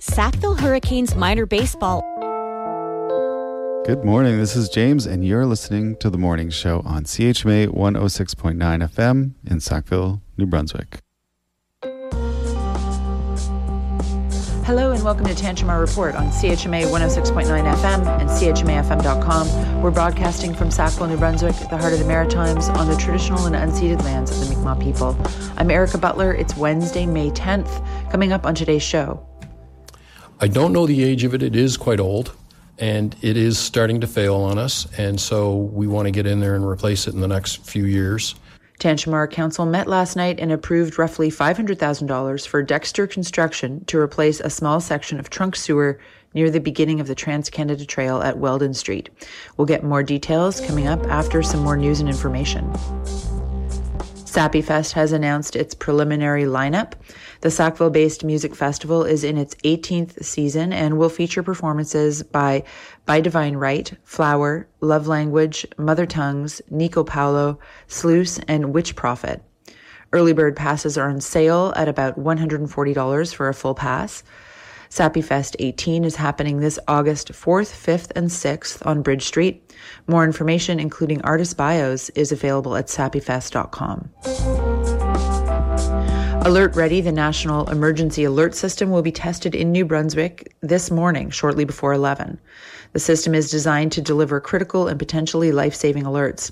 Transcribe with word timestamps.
Sackville 0.00 0.56
Hurricanes 0.56 1.14
minor 1.14 1.46
baseball. 1.46 2.02
Good 3.86 4.04
morning. 4.04 4.36
This 4.36 4.56
is 4.56 4.68
James, 4.68 5.06
and 5.06 5.24
you're 5.24 5.46
listening 5.46 5.94
to 5.98 6.10
the 6.10 6.18
morning 6.18 6.50
show 6.50 6.82
on 6.84 7.04
CHMA 7.04 7.68
106.9 7.68 8.56
FM 8.56 9.34
in 9.48 9.60
Sackville, 9.60 10.20
New 10.36 10.46
Brunswick. 10.46 10.98
Hello 14.64 14.90
and 14.90 15.04
welcome 15.04 15.24
to 15.26 15.32
Tantramar 15.32 15.80
Report 15.80 16.16
on 16.16 16.26
CHMA 16.30 16.86
106.9 16.86 17.46
FM 17.46 18.20
and 18.20 18.28
CHMAFM.com. 18.28 19.80
We're 19.80 19.92
broadcasting 19.92 20.54
from 20.54 20.72
Sackville, 20.72 21.06
New 21.06 21.16
Brunswick, 21.16 21.54
the 21.70 21.78
heart 21.78 21.92
of 21.92 22.00
the 22.00 22.04
Maritimes, 22.04 22.68
on 22.70 22.88
the 22.88 22.96
traditional 22.96 23.46
and 23.46 23.54
unceded 23.54 24.02
lands 24.02 24.32
of 24.32 24.40
the 24.40 24.56
Mi'kmaq 24.56 24.82
people. 24.82 25.16
I'm 25.56 25.70
Erica 25.70 25.98
Butler. 25.98 26.34
It's 26.34 26.56
Wednesday, 26.56 27.06
May 27.06 27.30
10th. 27.30 28.10
Coming 28.10 28.32
up 28.32 28.44
on 28.44 28.56
today's 28.56 28.82
show. 28.82 29.24
I 30.40 30.48
don't 30.48 30.72
know 30.72 30.86
the 30.86 31.02
age 31.02 31.24
of 31.24 31.34
it. 31.34 31.42
It 31.42 31.56
is 31.56 31.76
quite 31.76 31.98
old 31.98 32.32
and 32.78 33.16
it 33.22 33.36
is 33.36 33.58
starting 33.58 34.00
to 34.00 34.06
fail 34.06 34.36
on 34.36 34.56
us. 34.56 34.86
And 34.96 35.20
so 35.20 35.56
we 35.56 35.88
want 35.88 36.06
to 36.06 36.12
get 36.12 36.26
in 36.26 36.38
there 36.38 36.54
and 36.54 36.64
replace 36.64 37.08
it 37.08 37.14
in 37.14 37.20
the 37.20 37.28
next 37.28 37.64
few 37.66 37.84
years. 37.84 38.36
Tantramar 38.78 39.28
Council 39.28 39.66
met 39.66 39.88
last 39.88 40.14
night 40.14 40.38
and 40.38 40.52
approved 40.52 40.96
roughly 40.96 41.30
$500,000 41.30 42.46
for 42.46 42.62
Dexter 42.62 43.08
Construction 43.08 43.84
to 43.86 43.98
replace 43.98 44.38
a 44.38 44.48
small 44.48 44.80
section 44.80 45.18
of 45.18 45.30
trunk 45.30 45.56
sewer 45.56 45.98
near 46.34 46.50
the 46.50 46.60
beginning 46.60 47.00
of 47.00 47.08
the 47.08 47.14
Trans 47.16 47.50
Canada 47.50 47.84
Trail 47.84 48.22
at 48.22 48.38
Weldon 48.38 48.74
Street. 48.74 49.10
We'll 49.56 49.66
get 49.66 49.82
more 49.82 50.04
details 50.04 50.60
coming 50.60 50.86
up 50.86 51.04
after 51.06 51.42
some 51.42 51.64
more 51.64 51.76
news 51.76 51.98
and 51.98 52.08
information. 52.08 52.72
Sappy 54.38 54.62
Fest 54.62 54.92
has 54.92 55.10
announced 55.10 55.56
its 55.56 55.74
preliminary 55.74 56.44
lineup. 56.44 56.92
The 57.40 57.50
Sackville 57.50 57.90
based 57.90 58.22
music 58.22 58.54
festival 58.54 59.02
is 59.02 59.24
in 59.24 59.36
its 59.36 59.56
18th 59.64 60.24
season 60.24 60.72
and 60.72 60.96
will 60.96 61.08
feature 61.08 61.42
performances 61.42 62.22
by 62.22 62.62
By 63.04 63.20
Divine 63.20 63.56
Right, 63.56 63.92
Flower, 64.04 64.68
Love 64.80 65.08
Language, 65.08 65.66
Mother 65.76 66.06
Tongues, 66.06 66.62
Nico 66.70 67.02
Paulo, 67.02 67.58
Sluice, 67.88 68.38
and 68.46 68.72
Witch 68.72 68.94
Prophet. 68.94 69.42
Early 70.12 70.34
bird 70.34 70.54
passes 70.54 70.96
are 70.96 71.10
on 71.10 71.20
sale 71.20 71.72
at 71.74 71.88
about 71.88 72.16
$140 72.16 73.34
for 73.34 73.48
a 73.48 73.54
full 73.54 73.74
pass. 73.74 74.22
Sappy 74.90 75.20
Fest 75.20 75.56
18 75.58 76.04
is 76.04 76.16
happening 76.16 76.60
this 76.60 76.78
August 76.88 77.32
4th, 77.32 77.72
5th, 77.72 78.10
and 78.16 78.28
6th 78.28 78.84
on 78.86 79.02
Bridge 79.02 79.24
Street. 79.24 79.72
More 80.06 80.24
information, 80.24 80.80
including 80.80 81.20
artist 81.22 81.56
bios, 81.56 82.08
is 82.10 82.32
available 82.32 82.76
at 82.76 82.86
sappyfest.com. 82.86 84.10
Alert 86.46 86.74
Ready, 86.76 87.02
the 87.02 87.12
National 87.12 87.68
Emergency 87.68 88.24
Alert 88.24 88.54
System, 88.54 88.90
will 88.90 89.02
be 89.02 89.12
tested 89.12 89.54
in 89.54 89.70
New 89.70 89.84
Brunswick 89.84 90.54
this 90.62 90.90
morning, 90.90 91.28
shortly 91.28 91.64
before 91.64 91.92
11. 91.92 92.38
The 92.94 93.00
system 93.00 93.34
is 93.34 93.50
designed 93.50 93.92
to 93.92 94.00
deliver 94.00 94.40
critical 94.40 94.88
and 94.88 94.98
potentially 94.98 95.52
life 95.52 95.74
saving 95.74 96.04
alerts. 96.04 96.50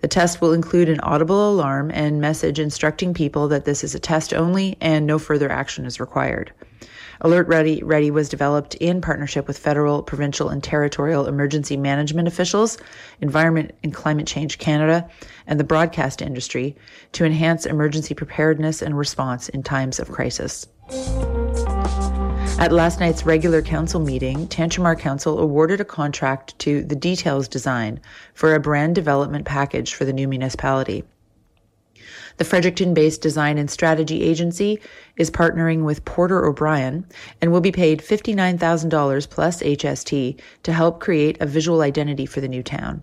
The 0.00 0.08
test 0.08 0.42
will 0.42 0.52
include 0.52 0.90
an 0.90 1.00
audible 1.00 1.50
alarm 1.50 1.90
and 1.92 2.20
message 2.20 2.58
instructing 2.58 3.14
people 3.14 3.48
that 3.48 3.64
this 3.64 3.82
is 3.82 3.94
a 3.94 3.98
test 3.98 4.34
only 4.34 4.76
and 4.80 5.06
no 5.06 5.18
further 5.18 5.50
action 5.50 5.86
is 5.86 5.98
required. 5.98 6.52
Alert 7.20 7.48
Ready, 7.48 7.82
Ready 7.82 8.10
was 8.10 8.28
developed 8.28 8.76
in 8.76 9.00
partnership 9.00 9.48
with 9.48 9.58
federal, 9.58 10.02
provincial, 10.02 10.50
and 10.50 10.62
territorial 10.62 11.26
emergency 11.26 11.76
management 11.76 12.28
officials, 12.28 12.78
Environment 13.20 13.74
and 13.82 13.92
Climate 13.92 14.26
Change 14.26 14.58
Canada, 14.58 15.08
and 15.46 15.58
the 15.58 15.64
broadcast 15.64 16.22
industry 16.22 16.76
to 17.12 17.24
enhance 17.24 17.66
emergency 17.66 18.14
preparedness 18.14 18.82
and 18.82 18.96
response 18.96 19.48
in 19.48 19.62
times 19.64 19.98
of 19.98 20.10
crisis. 20.10 20.68
At 22.60 22.72
last 22.72 23.00
night's 23.00 23.26
regular 23.26 23.62
council 23.62 24.00
meeting, 24.00 24.46
Tantramar 24.48 24.98
Council 24.98 25.38
awarded 25.38 25.80
a 25.80 25.84
contract 25.84 26.58
to 26.60 26.82
the 26.82 26.96
Details 26.96 27.48
Design 27.48 28.00
for 28.34 28.54
a 28.54 28.60
brand 28.60 28.94
development 28.94 29.44
package 29.44 29.94
for 29.94 30.04
the 30.04 30.12
new 30.12 30.28
municipality. 30.28 31.04
The 32.38 32.44
Fredericton 32.44 32.94
based 32.94 33.20
design 33.20 33.58
and 33.58 33.68
strategy 33.68 34.22
agency 34.22 34.80
is 35.16 35.28
partnering 35.28 35.82
with 35.82 36.04
Porter 36.04 36.46
O'Brien 36.46 37.04
and 37.40 37.50
will 37.50 37.60
be 37.60 37.72
paid 37.72 38.00
$59,000 38.00 39.28
plus 39.28 39.60
HST 39.60 40.40
to 40.62 40.72
help 40.72 41.00
create 41.00 41.36
a 41.40 41.46
visual 41.46 41.80
identity 41.80 42.26
for 42.26 42.40
the 42.40 42.48
new 42.48 42.62
town. 42.62 43.02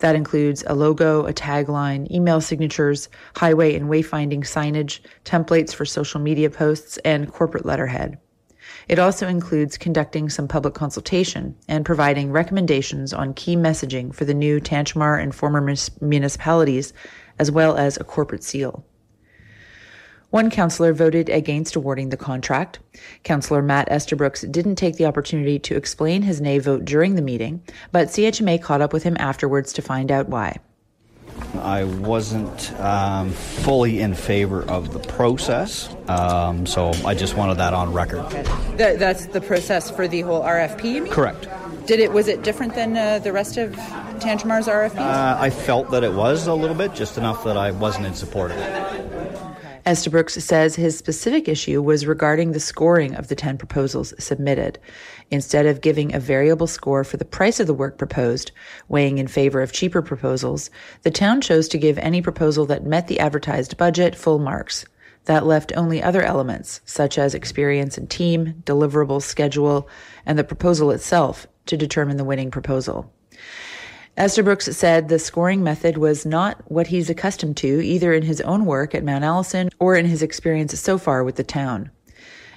That 0.00 0.16
includes 0.16 0.64
a 0.66 0.74
logo, 0.74 1.26
a 1.26 1.32
tagline, 1.32 2.10
email 2.10 2.42
signatures, 2.42 3.08
highway 3.36 3.74
and 3.74 3.88
wayfinding 3.88 4.40
signage, 4.40 5.00
templates 5.24 5.74
for 5.74 5.86
social 5.86 6.20
media 6.20 6.50
posts, 6.50 6.98
and 7.06 7.32
corporate 7.32 7.64
letterhead. 7.64 8.18
It 8.88 8.98
also 8.98 9.28
includes 9.28 9.78
conducting 9.78 10.28
some 10.28 10.48
public 10.48 10.74
consultation 10.74 11.54
and 11.68 11.86
providing 11.86 12.32
recommendations 12.32 13.14
on 13.14 13.34
key 13.34 13.56
messaging 13.56 14.14
for 14.14 14.24
the 14.26 14.34
new 14.34 14.60
Tantramar 14.60 15.22
and 15.22 15.34
former 15.34 15.74
municipalities 16.00 16.92
as 17.38 17.50
well 17.50 17.76
as 17.76 17.96
a 17.96 18.04
corporate 18.04 18.44
seal. 18.44 18.84
One 20.34 20.50
councillor 20.50 20.92
voted 20.92 21.28
against 21.28 21.76
awarding 21.76 22.08
the 22.08 22.16
contract. 22.16 22.80
Councillor 23.22 23.62
Matt 23.62 23.86
Estabrooks 23.88 24.40
didn't 24.40 24.74
take 24.74 24.96
the 24.96 25.06
opportunity 25.06 25.60
to 25.60 25.76
explain 25.76 26.22
his 26.22 26.40
nay 26.40 26.58
vote 26.58 26.84
during 26.84 27.14
the 27.14 27.22
meeting, 27.22 27.62
but 27.92 28.08
CHMA 28.08 28.60
caught 28.60 28.80
up 28.80 28.92
with 28.92 29.04
him 29.04 29.16
afterwards 29.20 29.72
to 29.74 29.82
find 29.82 30.10
out 30.10 30.28
why. 30.28 30.58
I 31.60 31.84
wasn't 31.84 32.72
um, 32.80 33.30
fully 33.30 34.00
in 34.00 34.14
favor 34.14 34.68
of 34.68 34.92
the 34.92 34.98
process, 34.98 35.88
um, 36.08 36.66
so 36.66 36.92
I 37.04 37.14
just 37.14 37.36
wanted 37.36 37.58
that 37.58 37.72
on 37.72 37.92
record. 37.92 38.20
Okay. 38.20 38.42
That, 38.76 38.98
that's 38.98 39.26
the 39.26 39.40
process 39.40 39.90
for 39.90 40.08
the 40.08 40.22
whole 40.22 40.42
RFP. 40.42 41.10
Correct. 41.10 41.46
Did 41.86 42.00
it 42.00 42.12
was 42.12 42.28
it 42.28 42.42
different 42.42 42.74
than 42.74 42.96
uh, 42.96 43.18
the 43.18 43.32
rest 43.32 43.58
of 43.58 43.72
Tantramar's 44.18 44.68
RFPs? 44.68 44.96
Uh, 44.96 45.36
I 45.38 45.50
felt 45.50 45.90
that 45.90 46.02
it 46.02 46.14
was 46.14 46.46
a 46.46 46.54
little 46.54 46.76
bit, 46.76 46.94
just 46.94 47.18
enough 47.18 47.44
that 47.44 47.58
I 47.58 47.72
wasn't 47.72 48.06
in 48.06 48.14
support 48.14 48.52
of 48.52 48.56
it. 48.56 49.04
Estabrooks 49.86 50.42
says 50.42 50.76
his 50.76 50.96
specific 50.96 51.46
issue 51.46 51.82
was 51.82 52.06
regarding 52.06 52.52
the 52.52 52.60
scoring 52.60 53.14
of 53.14 53.28
the 53.28 53.34
10 53.34 53.58
proposals 53.58 54.14
submitted. 54.18 54.78
Instead 55.30 55.66
of 55.66 55.82
giving 55.82 56.14
a 56.14 56.18
variable 56.18 56.66
score 56.66 57.04
for 57.04 57.18
the 57.18 57.24
price 57.26 57.60
of 57.60 57.66
the 57.66 57.74
work 57.74 57.98
proposed, 57.98 58.50
weighing 58.88 59.18
in 59.18 59.26
favor 59.26 59.60
of 59.60 59.72
cheaper 59.72 60.00
proposals, 60.00 60.70
the 61.02 61.10
town 61.10 61.42
chose 61.42 61.68
to 61.68 61.76
give 61.76 61.98
any 61.98 62.22
proposal 62.22 62.64
that 62.64 62.86
met 62.86 63.08
the 63.08 63.20
advertised 63.20 63.76
budget 63.76 64.16
full 64.16 64.38
marks. 64.38 64.86
That 65.26 65.44
left 65.44 65.72
only 65.76 66.02
other 66.02 66.22
elements, 66.22 66.80
such 66.86 67.18
as 67.18 67.34
experience 67.34 67.98
and 67.98 68.08
team, 68.08 68.62
deliverable 68.64 69.20
schedule, 69.20 69.86
and 70.24 70.38
the 70.38 70.44
proposal 70.44 70.90
itself, 70.90 71.46
to 71.66 71.76
determine 71.76 72.16
the 72.16 72.24
winning 72.24 72.50
proposal. 72.50 73.12
Estabrooks 74.16 74.66
said 74.76 75.08
the 75.08 75.18
scoring 75.18 75.64
method 75.64 75.98
was 75.98 76.24
not 76.24 76.70
what 76.70 76.86
he's 76.86 77.10
accustomed 77.10 77.56
to, 77.56 77.84
either 77.84 78.12
in 78.12 78.22
his 78.22 78.40
own 78.42 78.64
work 78.64 78.94
at 78.94 79.02
Mount 79.02 79.24
Allison 79.24 79.70
or 79.80 79.96
in 79.96 80.06
his 80.06 80.22
experience 80.22 80.78
so 80.78 80.98
far 80.98 81.24
with 81.24 81.34
the 81.34 81.42
town. 81.42 81.90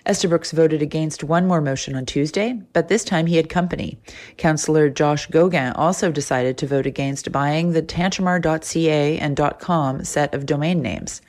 Estabrooks 0.07 0.51
voted 0.51 0.81
against 0.81 1.23
one 1.23 1.45
more 1.45 1.61
motion 1.61 1.95
on 1.95 2.05
Tuesday, 2.05 2.59
but 2.73 2.87
this 2.87 3.03
time 3.03 3.25
he 3.25 3.35
had 3.35 3.49
company. 3.49 3.99
Councillor 4.37 4.89
Josh 4.89 5.27
Goguen 5.27 5.73
also 5.75 6.11
decided 6.11 6.57
to 6.57 6.67
vote 6.67 6.85
against 6.85 7.31
buying 7.31 7.73
the 7.73 7.81
tantramar.ca 7.81 9.19
and 9.19 9.59
.com 9.59 10.03
set 10.03 10.33
of 10.33 10.45
domain 10.45 10.81
names. 10.81 11.21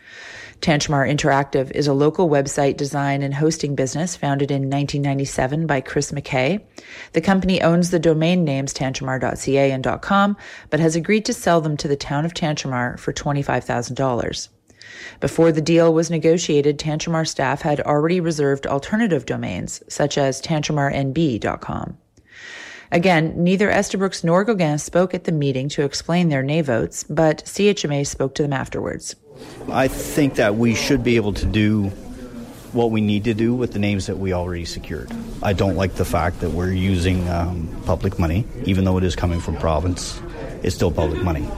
Tantramar 0.61 1.09
Interactive 1.09 1.71
is 1.72 1.87
a 1.87 1.93
local 1.93 2.28
website 2.28 2.77
design 2.77 3.22
and 3.22 3.34
hosting 3.34 3.77
business 3.77 4.17
founded 4.17 4.50
in 4.50 4.62
1997 4.62 5.67
by 5.67 5.81
Chris 5.81 6.11
McKay. 6.11 6.61
The 7.12 7.21
company 7.21 7.62
owns 7.62 7.91
the 7.91 8.00
domain 8.00 8.44
names 8.44 8.75
tantramar.ca 8.75 9.71
and 9.71 10.03
.com, 10.03 10.37
but 10.71 10.81
has 10.81 10.97
agreed 10.97 11.25
to 11.27 11.33
sell 11.33 11.61
them 11.61 11.77
to 11.77 11.88
the 11.88 11.97
town 11.97 12.25
of 12.25 12.34
Tantramar 12.34 12.99
for 12.99 13.12
$25,000. 13.12 14.49
Before 15.20 15.53
the 15.53 15.60
deal 15.60 15.92
was 15.92 16.10
negotiated, 16.10 16.78
Tantramar 16.78 17.26
staff 17.26 17.62
had 17.62 17.81
already 17.81 18.20
reserved 18.20 18.66
alternative 18.66 19.26
domains, 19.26 19.82
such 19.88 20.19
as 20.19 20.41
tantramarnb.com. 20.42 21.99
Again, 22.90 23.44
neither 23.44 23.70
Estabrooks 23.70 24.25
nor 24.25 24.46
Goguen 24.46 24.81
spoke 24.81 25.12
at 25.12 25.25
the 25.25 25.32
meeting 25.32 25.69
to 25.70 25.82
explain 25.82 26.28
their 26.28 26.43
nay 26.43 26.62
votes, 26.62 27.05
but 27.05 27.44
CHMA 27.44 28.06
spoke 28.06 28.34
to 28.37 28.43
them 28.43 28.52
afterwards. 28.52 29.14
I 29.70 29.88
think 29.88 30.37
that 30.37 30.55
we 30.56 30.75
should 30.75 31.05
be 31.05 31.17
able 31.17 31.34
to 31.34 31.46
do 31.46 31.90
what 32.73 32.90
we 32.90 33.00
need 33.00 33.25
to 33.25 33.34
do 33.34 33.55
with 33.55 33.73
the 33.73 33.78
names 33.78 34.06
that 34.06 34.19
we 34.19 34.32
already 34.32 34.64
secured. 34.64 35.11
I 35.43 35.52
don't 35.52 35.76
like 35.76 35.94
the 35.94 36.05
fact 36.05 36.40
that 36.40 36.50
we're 36.50 36.73
using 36.73 37.28
um, 37.28 37.69
public 37.87 38.19
money, 38.19 38.46
even 38.64 38.84
though 38.84 38.99
it 38.99 39.05
is 39.05 39.17
coming 39.17 39.40
from 39.40 39.56
province, 39.56 40.20
it's 40.62 40.75
still 40.75 40.90
public 40.90 41.23
money. 41.23 41.49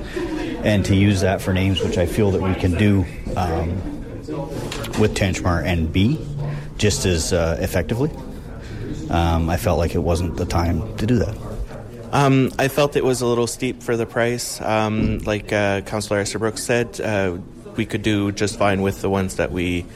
And 0.64 0.84
to 0.86 0.94
use 0.94 1.22
that 1.22 1.40
for 1.40 1.52
names, 1.52 1.80
which 1.80 1.96
I 1.98 2.06
feel 2.06 2.30
that 2.32 2.42
we 2.42 2.54
can 2.54 2.72
do 2.72 3.04
um, 3.36 3.68
with 4.98 5.14
Tantramar 5.14 5.64
NB 5.64 6.76
just 6.76 7.04
as 7.06 7.32
uh, 7.32 7.58
effectively, 7.60 8.10
um, 9.10 9.50
I 9.50 9.56
felt 9.56 9.78
like 9.78 9.94
it 9.94 10.02
wasn't 10.02 10.36
the 10.36 10.46
time 10.46 10.96
to 10.96 11.06
do 11.06 11.16
that. 11.16 11.36
Um, 12.12 12.50
I 12.58 12.68
felt 12.68 12.96
it 12.96 13.04
was 13.04 13.20
a 13.20 13.26
little 13.26 13.46
steep 13.46 13.82
for 13.82 13.96
the 13.96 14.06
price. 14.06 14.60
Um, 14.60 15.18
like 15.18 15.52
uh, 15.52 15.82
Councillor 15.82 16.20
Estabrooks 16.20 16.62
said, 16.62 17.00
uh, 17.00 17.38
we 17.76 17.86
could 17.86 18.02
do 18.02 18.32
just 18.32 18.58
fine 18.58 18.82
with 18.82 19.00
the 19.00 19.08
ones 19.08 19.36
that 19.36 19.52
we 19.52 19.86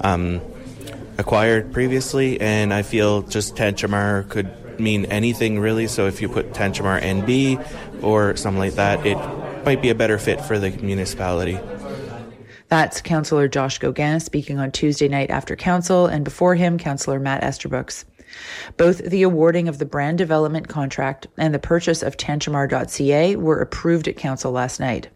um, 0.00 0.40
acquired 1.18 1.72
previously, 1.72 2.40
and 2.40 2.74
I 2.74 2.82
feel 2.82 3.22
just 3.22 3.56
Tantramar 3.56 4.28
could 4.28 4.80
mean 4.80 5.06
anything 5.06 5.58
really. 5.60 5.86
So 5.86 6.06
if 6.06 6.20
you 6.20 6.28
put 6.28 6.52
Tantramar 6.52 7.00
NB 7.00 8.02
or 8.02 8.36
something 8.36 8.58
like 8.58 8.74
that, 8.74 9.06
it 9.06 9.16
might 9.64 9.82
be 9.82 9.90
a 9.90 9.94
better 9.94 10.18
fit 10.18 10.40
for 10.40 10.58
the 10.58 10.70
municipality. 10.70 11.58
That's 12.68 13.02
Councillor 13.02 13.48
Josh 13.48 13.78
Goguen 13.78 14.22
speaking 14.22 14.58
on 14.58 14.72
Tuesday 14.72 15.08
night 15.08 15.30
after 15.30 15.56
Council, 15.56 16.06
and 16.06 16.24
before 16.24 16.54
him, 16.54 16.78
Councillor 16.78 17.20
Matt 17.20 17.42
Esterbrook. 17.42 18.04
Both 18.76 18.98
the 18.98 19.22
awarding 19.22 19.68
of 19.68 19.78
the 19.78 19.84
brand 19.84 20.16
development 20.18 20.68
contract 20.68 21.26
and 21.36 21.52
the 21.52 21.58
purchase 21.58 22.02
of 22.02 22.16
Tantramar.ca 22.16 23.36
were 23.36 23.60
approved 23.60 24.08
at 24.08 24.16
Council 24.16 24.52
last 24.52 24.80
night. 24.80 25.08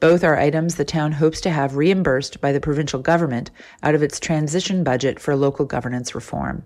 Both 0.00 0.24
are 0.24 0.36
items 0.36 0.74
the 0.74 0.84
town 0.84 1.12
hopes 1.12 1.40
to 1.42 1.50
have 1.50 1.76
reimbursed 1.76 2.40
by 2.40 2.52
the 2.52 2.60
provincial 2.60 3.00
government 3.00 3.50
out 3.82 3.94
of 3.94 4.02
its 4.02 4.20
transition 4.20 4.84
budget 4.84 5.20
for 5.20 5.36
local 5.36 5.64
governance 5.64 6.14
reform. 6.14 6.64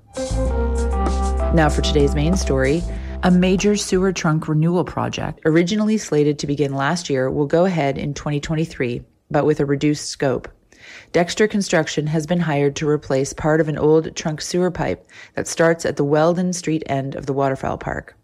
Now, 1.54 1.68
for 1.68 1.82
today's 1.82 2.14
main 2.14 2.36
story. 2.36 2.82
A 3.24 3.30
major 3.30 3.76
sewer 3.76 4.12
trunk 4.12 4.48
renewal 4.48 4.82
project, 4.82 5.42
originally 5.44 5.96
slated 5.96 6.40
to 6.40 6.46
begin 6.48 6.74
last 6.74 7.08
year, 7.08 7.30
will 7.30 7.46
go 7.46 7.66
ahead 7.66 7.96
in 7.96 8.14
2023, 8.14 9.00
but 9.30 9.46
with 9.46 9.60
a 9.60 9.64
reduced 9.64 10.08
scope. 10.08 10.48
Dexter 11.12 11.46
Construction 11.46 12.08
has 12.08 12.26
been 12.26 12.40
hired 12.40 12.74
to 12.74 12.88
replace 12.88 13.32
part 13.32 13.60
of 13.60 13.68
an 13.68 13.78
old 13.78 14.16
trunk 14.16 14.40
sewer 14.40 14.72
pipe 14.72 15.06
that 15.36 15.46
starts 15.46 15.86
at 15.86 15.94
the 15.94 16.02
Weldon 16.02 16.52
Street 16.52 16.82
end 16.86 17.14
of 17.14 17.26
the 17.26 17.32
waterfowl 17.32 17.78
park. 17.78 18.16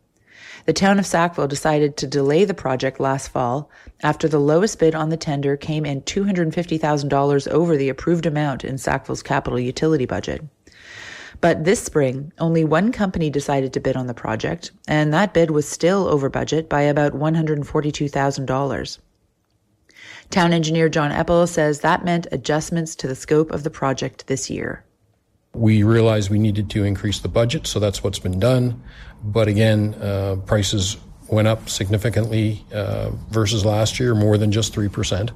The 0.66 0.72
town 0.72 0.98
of 0.98 1.06
Sackville 1.06 1.46
decided 1.46 1.96
to 1.96 2.08
delay 2.08 2.44
the 2.44 2.52
project 2.52 2.98
last 2.98 3.28
fall 3.28 3.70
after 4.02 4.26
the 4.26 4.40
lowest 4.40 4.80
bid 4.80 4.96
on 4.96 5.10
the 5.10 5.16
tender 5.16 5.56
came 5.56 5.86
in 5.86 6.02
$250,000 6.02 7.48
over 7.48 7.76
the 7.76 7.88
approved 7.88 8.26
amount 8.26 8.64
in 8.64 8.76
Sackville's 8.76 9.22
capital 9.22 9.60
utility 9.60 10.06
budget. 10.06 10.42
But 11.40 11.64
this 11.64 11.82
spring, 11.82 12.32
only 12.38 12.64
one 12.64 12.90
company 12.90 13.30
decided 13.30 13.72
to 13.72 13.80
bid 13.80 13.96
on 13.96 14.08
the 14.08 14.14
project, 14.14 14.72
and 14.88 15.12
that 15.14 15.32
bid 15.32 15.50
was 15.52 15.68
still 15.68 16.08
over 16.08 16.28
budget 16.28 16.68
by 16.68 16.82
about 16.82 17.12
$142,000. 17.12 18.98
Town 20.30 20.52
engineer 20.52 20.88
John 20.88 21.10
Eppel 21.10 21.48
says 21.48 21.80
that 21.80 22.04
meant 22.04 22.26
adjustments 22.32 22.94
to 22.96 23.06
the 23.06 23.14
scope 23.14 23.50
of 23.50 23.62
the 23.62 23.70
project 23.70 24.26
this 24.26 24.50
year. 24.50 24.84
We 25.54 25.82
realized 25.82 26.28
we 26.28 26.38
needed 26.38 26.68
to 26.70 26.84
increase 26.84 27.20
the 27.20 27.28
budget, 27.28 27.66
so 27.66 27.78
that's 27.78 28.02
what's 28.02 28.18
been 28.18 28.38
done. 28.38 28.82
But 29.22 29.48
again, 29.48 29.94
uh, 29.94 30.36
prices 30.44 30.98
went 31.28 31.48
up 31.48 31.68
significantly 31.68 32.64
uh, 32.72 33.10
versus 33.30 33.64
last 33.64 33.98
year, 33.98 34.14
more 34.14 34.36
than 34.38 34.52
just 34.52 34.74
3%. 34.74 35.30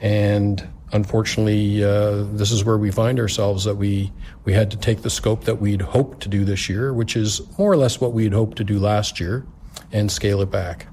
And 0.00 0.68
unfortunately, 0.94 1.82
uh, 1.84 2.22
this 2.32 2.52
is 2.52 2.64
where 2.64 2.78
we 2.78 2.90
find 2.90 3.18
ourselves 3.18 3.64
that 3.64 3.74
we, 3.74 4.12
we 4.44 4.52
had 4.52 4.70
to 4.70 4.76
take 4.76 5.02
the 5.02 5.10
scope 5.10 5.44
that 5.44 5.60
we'd 5.60 5.82
hoped 5.82 6.22
to 6.22 6.28
do 6.28 6.44
this 6.44 6.68
year, 6.68 6.94
which 6.94 7.16
is 7.16 7.42
more 7.58 7.70
or 7.70 7.76
less 7.76 8.00
what 8.00 8.12
we'd 8.12 8.32
hoped 8.32 8.56
to 8.56 8.64
do 8.64 8.78
last 8.78 9.18
year, 9.18 9.44
and 9.92 10.10
scale 10.10 10.40
it 10.40 10.50
back. 10.50 10.86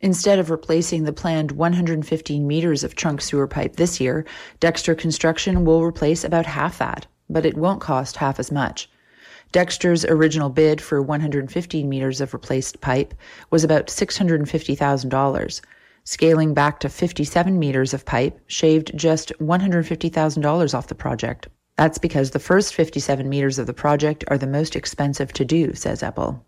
Instead 0.00 0.38
of 0.38 0.50
replacing 0.50 1.04
the 1.04 1.12
planned 1.12 1.52
115 1.52 2.46
meters 2.46 2.84
of 2.84 2.94
trunk 2.94 3.20
sewer 3.20 3.48
pipe 3.48 3.76
this 3.76 3.98
year, 3.98 4.24
Dexter 4.60 4.94
Construction 4.94 5.64
will 5.64 5.82
replace 5.82 6.22
about 6.22 6.46
half 6.46 6.78
that, 6.78 7.06
but 7.28 7.46
it 7.46 7.56
won't 7.56 7.80
cost 7.80 8.16
half 8.16 8.38
as 8.38 8.52
much. 8.52 8.88
Dexter's 9.50 10.04
original 10.04 10.50
bid 10.50 10.80
for 10.80 11.00
115 11.00 11.88
meters 11.88 12.20
of 12.20 12.34
replaced 12.34 12.82
pipe 12.82 13.14
was 13.50 13.64
about 13.64 13.86
$650,000. 13.86 15.60
Scaling 16.10 16.54
back 16.54 16.80
to 16.80 16.88
57 16.88 17.58
meters 17.58 17.92
of 17.92 18.06
pipe 18.06 18.40
shaved 18.46 18.96
just 18.96 19.30
$150,000 19.40 20.74
off 20.74 20.86
the 20.86 20.94
project. 20.94 21.48
That's 21.76 21.98
because 21.98 22.30
the 22.30 22.38
first 22.38 22.72
57 22.72 23.28
meters 23.28 23.58
of 23.58 23.66
the 23.66 23.74
project 23.74 24.24
are 24.28 24.38
the 24.38 24.46
most 24.46 24.74
expensive 24.74 25.34
to 25.34 25.44
do, 25.44 25.74
says 25.74 26.00
Eppel. 26.00 26.40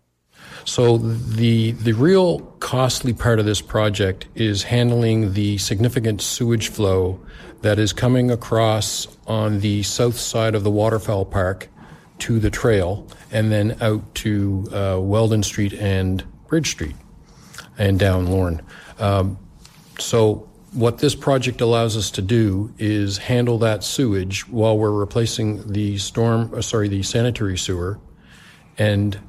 So 0.65 0.97
the 0.97 1.73
the 1.73 1.93
real 1.93 2.39
costly 2.59 3.13
part 3.13 3.37
of 3.37 3.45
this 3.45 3.61
project 3.61 4.25
is 4.33 4.63
handling 4.63 5.33
the 5.33 5.59
significant 5.59 6.23
sewage 6.23 6.69
flow 6.69 7.19
that 7.61 7.77
is 7.77 7.93
coming 7.93 8.31
across 8.31 9.07
on 9.27 9.59
the 9.59 9.83
south 9.83 10.17
side 10.17 10.55
of 10.55 10.63
the 10.63 10.71
waterfowl 10.71 11.25
park 11.25 11.67
to 12.17 12.39
the 12.39 12.49
trail 12.49 13.07
and 13.31 13.51
then 13.51 13.77
out 13.79 14.15
to 14.15 14.67
uh, 14.73 14.97
Weldon 14.99 15.43
Street 15.43 15.73
and 15.73 16.23
Bridge 16.47 16.71
Street 16.71 16.95
and 17.77 17.99
down 17.99 18.25
Lorne. 18.25 18.63
Um, 18.97 19.37
so 20.01 20.49
what 20.73 20.99
this 20.99 21.15
project 21.15 21.61
allows 21.61 21.97
us 21.97 22.11
to 22.11 22.21
do 22.21 22.73
is 22.77 23.17
handle 23.17 23.57
that 23.59 23.83
sewage 23.83 24.47
while 24.47 24.77
we're 24.77 24.91
replacing 24.91 25.71
the 25.71 25.97
storm, 25.97 26.53
uh, 26.53 26.61
sorry, 26.61 26.87
the 26.87 27.03
sanitary 27.03 27.57
sewer 27.57 27.99
and 28.77 29.19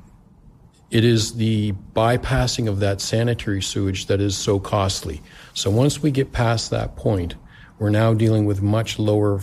it 0.92 1.04
is 1.04 1.34
the 1.34 1.72
bypassing 1.94 2.69
of 2.69 2.80
that 2.80 3.00
sanitary 3.00 3.62
sewage 3.62 4.06
that 4.06 4.20
is 4.20 4.36
so 4.36 4.60
costly. 4.60 5.22
So 5.54 5.70
once 5.70 6.02
we 6.02 6.10
get 6.10 6.32
past 6.32 6.70
that 6.70 6.96
point, 6.96 7.34
we're 7.78 7.88
now 7.88 8.12
dealing 8.12 8.44
with 8.44 8.60
much 8.60 8.98
lower 8.98 9.40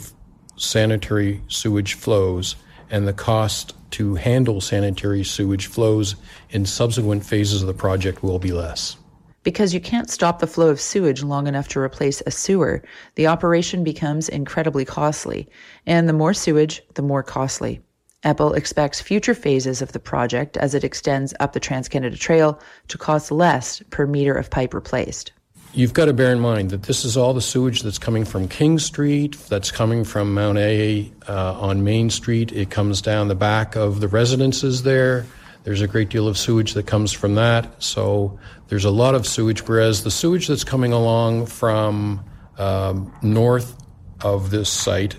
sanitary 0.58 1.42
sewage 1.48 1.96
flows, 1.96 2.56
and 2.92 3.08
the 3.08 3.14
cost 3.14 3.74
to 3.92 4.14
handle 4.14 4.62
sanitary 4.62 5.24
sewage 5.24 5.66
flows 5.66 6.16
in 6.52 6.68
subsequent 6.68 7.26
phases 7.26 7.62
of 7.62 7.68
the 7.68 7.74
project 7.74 8.22
will 8.22 8.38
be 8.38 8.52
less. 8.52 8.99
Because 9.44 9.74
you 9.74 9.80
can't 9.80 10.10
stop 10.10 10.40
the 10.40 10.48
flow 10.48 10.70
of 10.70 10.82
sewage 10.82 11.24
long 11.24 11.48
enough 11.48 11.68
to 11.70 11.80
replace 11.80 12.22
a 12.26 12.32
sewer, 12.32 12.84
the 13.16 13.28
operation 13.28 13.84
becomes 13.84 14.28
incredibly 14.28 14.86
costly. 14.86 15.48
And 15.86 16.10
the 16.10 16.14
more 16.14 16.34
sewage, 16.34 16.82
the 16.96 17.02
more 17.02 17.24
costly. 17.24 17.82
Eppel 18.26 18.56
expects 18.56 19.00
future 19.00 19.34
phases 19.34 19.82
of 19.82 19.94
the 19.94 20.00
project 20.00 20.58
as 20.58 20.76
it 20.76 20.84
extends 20.84 21.34
up 21.40 21.54
the 21.54 21.60
Trans 21.60 21.88
Canada 21.88 22.18
Trail 22.18 22.60
to 22.90 22.98
cost 22.98 23.32
less 23.32 23.82
per 23.92 24.06
meter 24.06 24.34
of 24.34 24.50
pipe 24.50 24.74
replaced. 24.74 25.32
You've 25.74 25.94
got 25.94 26.06
to 26.06 26.14
bear 26.14 26.32
in 26.32 26.40
mind 26.40 26.72
that 26.72 26.84
this 26.84 27.06
is 27.06 27.16
all 27.16 27.34
the 27.34 27.42
sewage 27.42 27.84
that's 27.84 28.00
coming 28.00 28.26
from 28.26 28.48
King 28.48 28.80
Street, 28.80 29.38
that's 29.50 29.72
coming 29.72 30.04
from 30.04 30.34
Mount 30.34 30.58
A 30.58 31.12
uh, 31.28 31.54
on 31.60 31.84
Main 31.84 32.10
Street. 32.10 32.52
It 32.52 32.72
comes 32.72 33.02
down 33.02 33.28
the 33.28 33.36
back 33.36 33.76
of 33.76 34.00
the 34.00 34.08
residences 34.08 34.84
there. 34.84 35.26
There's 35.64 35.82
a 35.82 35.88
great 35.88 36.10
deal 36.10 36.28
of 36.28 36.38
sewage 36.38 36.74
that 36.74 36.88
comes 36.88 37.12
from 37.12 37.36
that. 37.36 37.82
So 37.84 38.40
there's 38.68 38.86
a 38.86 38.92
lot 38.92 39.16
of 39.16 39.28
sewage, 39.28 39.68
whereas 39.68 40.04
the 40.04 40.12
sewage 40.12 40.48
that's 40.48 40.64
coming 40.64 40.94
along 40.94 41.48
from 41.48 42.24
um, 42.58 43.14
north 43.22 43.76
of 44.22 44.52
this 44.52 44.70
site 44.70 45.16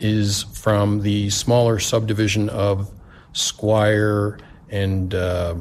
is 0.00 0.42
from 0.42 1.00
the 1.00 1.30
smaller 1.30 1.78
subdivision 1.78 2.48
of 2.50 2.90
Squire 3.32 4.38
and 4.68 5.14
uh, 5.14 5.56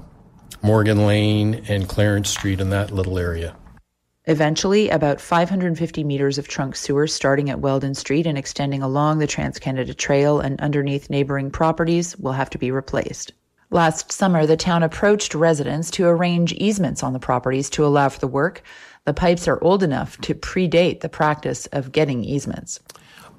Morgan 0.62 1.06
Lane 1.06 1.65
and 1.68 1.88
Clarence 1.88 2.29
Street 2.29 2.60
in 2.60 2.70
that 2.70 2.91
little 2.91 3.18
area. 3.18 3.56
Eventually, 4.27 4.89
about 4.89 5.22
550 5.22 6.03
meters 6.03 6.39
of 6.39 6.48
trunk 6.48 6.75
sewer 6.75 7.06
starting 7.06 7.51
at 7.51 7.60
Weldon 7.60 7.94
Street 7.94 8.25
and 8.25 8.38
extending 8.38 8.82
along 8.82 9.20
the 9.20 9.27
Trans 9.27 9.60
Canada 9.60 9.94
Trail 9.94 10.39
and 10.39 10.60
underneath 10.60 11.12
neighboring 11.12 11.51
properties 11.51 12.18
will 12.18 12.32
have 12.32 12.50
to 12.50 12.58
be 12.58 12.72
replaced. 12.72 13.34
Last 13.72 14.12
summer, 14.12 14.45
the 14.45 14.57
town 14.57 14.84
approached 14.84 15.34
residents 15.34 15.89
to 15.91 16.05
arrange 16.05 16.53
easements 16.53 17.03
on 17.03 17.13
the 17.13 17.19
properties 17.19 17.69
to 17.72 17.86
allow 17.86 18.10
for 18.10 18.19
the 18.19 18.27
work. 18.27 18.62
The 19.05 19.13
pipes 19.13 19.48
are 19.48 19.63
old 19.63 19.84
enough 19.84 20.17
to 20.22 20.36
predate 20.36 21.01
the 21.01 21.10
practice 21.10 21.65
of 21.67 21.91
getting 21.91 22.24
easements. 22.24 22.79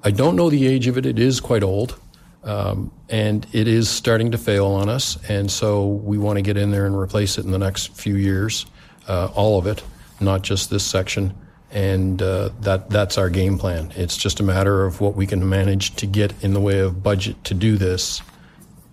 I 0.03 0.11
don't 0.11 0.35
know 0.35 0.49
the 0.49 0.67
age 0.67 0.87
of 0.87 0.97
it. 0.97 1.05
It 1.05 1.19
is 1.19 1.39
quite 1.39 1.63
old. 1.63 1.99
Um, 2.43 2.93
and 3.09 3.45
it 3.51 3.67
is 3.67 3.89
starting 3.89 4.31
to 4.31 4.37
fail 4.37 4.67
on 4.67 4.87
us. 4.87 5.17
And 5.29 5.51
so 5.51 5.85
we 5.87 6.17
want 6.17 6.37
to 6.37 6.41
get 6.41 6.55
in 6.55 6.71
there 6.71 6.85
and 6.85 6.97
replace 6.97 7.37
it 7.37 7.45
in 7.45 7.51
the 7.51 7.57
next 7.57 7.97
few 7.97 8.15
years, 8.15 8.65
uh, 9.07 9.29
all 9.35 9.59
of 9.59 9.67
it, 9.67 9.83
not 10.21 10.43
just 10.43 10.69
this 10.69 10.85
section. 10.85 11.35
And 11.71 12.21
uh, 12.21 12.51
that 12.61 12.89
that's 12.89 13.17
our 13.17 13.29
game 13.29 13.57
plan. 13.57 13.91
It's 13.97 14.15
just 14.15 14.39
a 14.39 14.43
matter 14.43 14.85
of 14.85 15.01
what 15.01 15.15
we 15.15 15.27
can 15.27 15.49
manage 15.49 15.95
to 15.97 16.05
get 16.05 16.31
in 16.41 16.53
the 16.53 16.61
way 16.61 16.79
of 16.79 17.03
budget 17.03 17.43
to 17.45 17.53
do 17.53 17.75
this. 17.75 18.21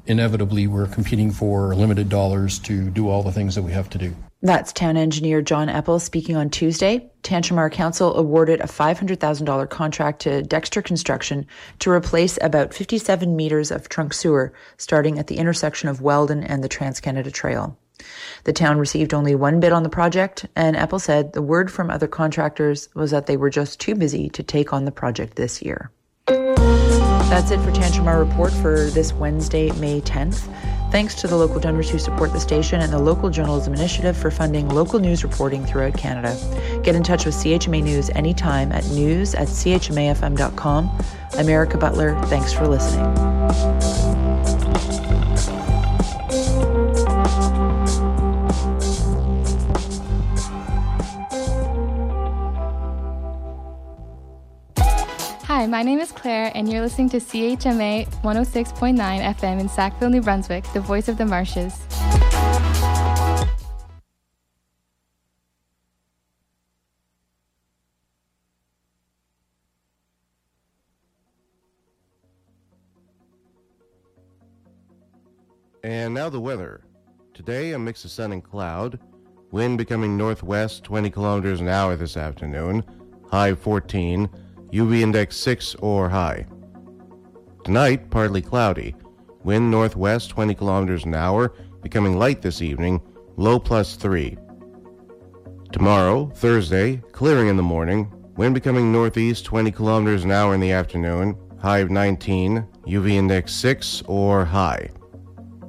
Inevitably, 0.07 0.67
we're 0.67 0.87
competing 0.87 1.31
for 1.31 1.75
limited 1.75 2.09
dollars 2.09 2.59
to 2.61 2.91
do 2.91 3.09
all 3.09 3.23
the 3.23 3.33
things 3.33 3.55
that 3.55 3.63
we 3.63 3.73
have 3.73 3.89
to 3.91 3.99
do. 3.99 4.15
That's 4.43 4.75
town 4.75 4.99
engineer 4.99 5.41
John 5.41 5.69
Eppel 5.69 5.99
speaking 5.99 6.37
on 6.37 6.51
Tuesday. 6.51 7.11
Tantramar 7.23 7.73
Council 7.73 8.15
awarded 8.15 8.61
a 8.61 8.67
$500,000 8.67 9.71
contract 9.71 10.21
to 10.23 10.43
Dexter 10.43 10.83
Construction 10.83 11.47
to 11.79 11.91
replace 11.91 12.39
about 12.43 12.75
57 12.75 13.35
meters 13.35 13.71
of 13.71 13.89
trunk 13.89 14.13
sewer 14.13 14.53
starting 14.77 15.19
at 15.19 15.29
the 15.29 15.39
intersection 15.39 15.89
of 15.89 16.03
Weldon 16.03 16.45
and 16.45 16.63
the 16.63 16.69
TransCanada 16.69 17.33
Trail. 17.33 17.79
The 18.45 18.53
town 18.53 18.79
received 18.79 19.15
only 19.15 19.35
one 19.35 19.61
bid 19.61 19.73
on 19.73 19.83
the 19.83 19.89
project, 19.89 20.45
and 20.55 20.77
Eppel 20.77 21.01
said 21.01 21.33
the 21.33 21.41
word 21.41 21.73
from 21.73 21.89
other 21.89 22.09
contractors 22.09 22.91
was 22.95 23.13
that 23.13 23.25
they 23.25 23.39
were 23.39 23.51
just 23.51 23.81
too 23.81 23.95
busy 23.95 24.29
to 24.31 24.43
take 24.43 24.75
on 24.75 24.85
the 24.85 24.93
project 24.93 25.37
this 25.37 25.63
year. 25.63 25.91
That's 27.31 27.51
it 27.51 27.59
for 27.61 27.71
Tantramar 27.71 28.27
Report 28.27 28.53
for 28.53 28.91
this 28.91 29.13
Wednesday, 29.13 29.71
May 29.73 30.01
10th. 30.01 30.49
Thanks 30.93 31.17
to 31.17 31.27
the 31.27 31.37
local 31.37 31.59
donors 31.59 31.91
who 31.91 31.99
support 31.99 32.33
the 32.33 32.39
station 32.39 32.81
and 32.81 32.93
the 32.93 32.99
Local 33.01 33.29
Journalism 33.29 33.75
Initiative 33.75 34.17
for 34.17 34.31
funding 34.31 34.69
local 34.69 35.01
news 35.01 35.25
reporting 35.25 35.67
throughout 35.67 35.95
Canada. 35.95 36.37
Get 36.85 36.95
in 36.95 37.03
touch 37.03 37.27
with 37.27 37.35
CHMA 37.35 37.83
News 37.83 38.11
anytime 38.11 38.71
at 38.71 38.87
news 38.91 39.35
at 39.35 39.49
chmafm.com. 39.49 41.05
I'm 41.33 41.49
Erica 41.49 41.79
Butler. 41.79 42.15
Thanks 42.27 42.53
for 42.53 42.69
listening. 42.69 44.24
Hi, 55.65 55.69
my 55.69 55.83
name 55.83 55.99
is 55.99 56.13
Claire, 56.13 56.53
and 56.55 56.71
you're 56.71 56.83
listening 56.83 57.09
to 57.09 57.17
CHMA 57.17 58.07
106.9 58.21 58.99
FM 58.99 59.59
in 59.59 59.67
Sackville, 59.67 60.11
New 60.11 60.21
Brunswick, 60.21 60.71
the 60.75 60.81
voice 60.81 61.09
of 61.09 61.17
the 61.17 61.25
marshes. 61.25 61.81
And 75.83 76.13
now 76.13 76.29
the 76.29 76.39
weather. 76.39 76.85
Today, 77.33 77.73
a 77.73 77.79
mix 77.79 78.05
of 78.05 78.11
sun 78.11 78.33
and 78.33 78.45
cloud. 78.45 79.01
Wind 79.51 79.79
becoming 79.79 80.19
northwest 80.19 80.85
20 80.85 81.09
kilometers 81.09 81.63
an 81.63 81.69
hour 81.69 81.97
this 81.97 82.19
afternoon. 82.19 82.85
High 83.31 83.55
14. 83.55 84.29
UV 84.75 85.03
index 85.03 85.37
6 85.37 85.77
or 85.77 86.09
high. 86.09 86.45
Tonight, 87.63 88.11
partly 88.11 88.43
cloudy. 88.43 88.97
Wind 89.45 89.71
northwest 89.71 90.31
20 90.31 90.53
kilometers 90.57 91.05
an 91.05 91.15
hour, 91.15 91.55
becoming 91.81 92.19
light 92.19 92.43
this 92.43 92.61
evening. 92.61 93.01
Low 93.37 93.61
plus 93.61 93.95
3. 93.95 94.37
Tomorrow, 95.71 96.27
Thursday, 96.35 96.97
clearing 97.13 97.47
in 97.47 97.57
the 97.57 97.63
morning. 97.63 98.13
Wind 98.37 98.53
becoming 98.53 98.91
northeast 98.91 99.45
20 99.45 99.71
kilometers 99.71 100.25
an 100.25 100.33
hour 100.33 100.55
in 100.55 100.61
the 100.61 100.73
afternoon. 100.73 101.37
High 101.61 101.79
of 101.79 101.93
19. 101.93 102.67
UV 102.89 103.11
index 103.13 103.53
6 103.53 104.03
or 104.09 104.45
high. 104.45 104.91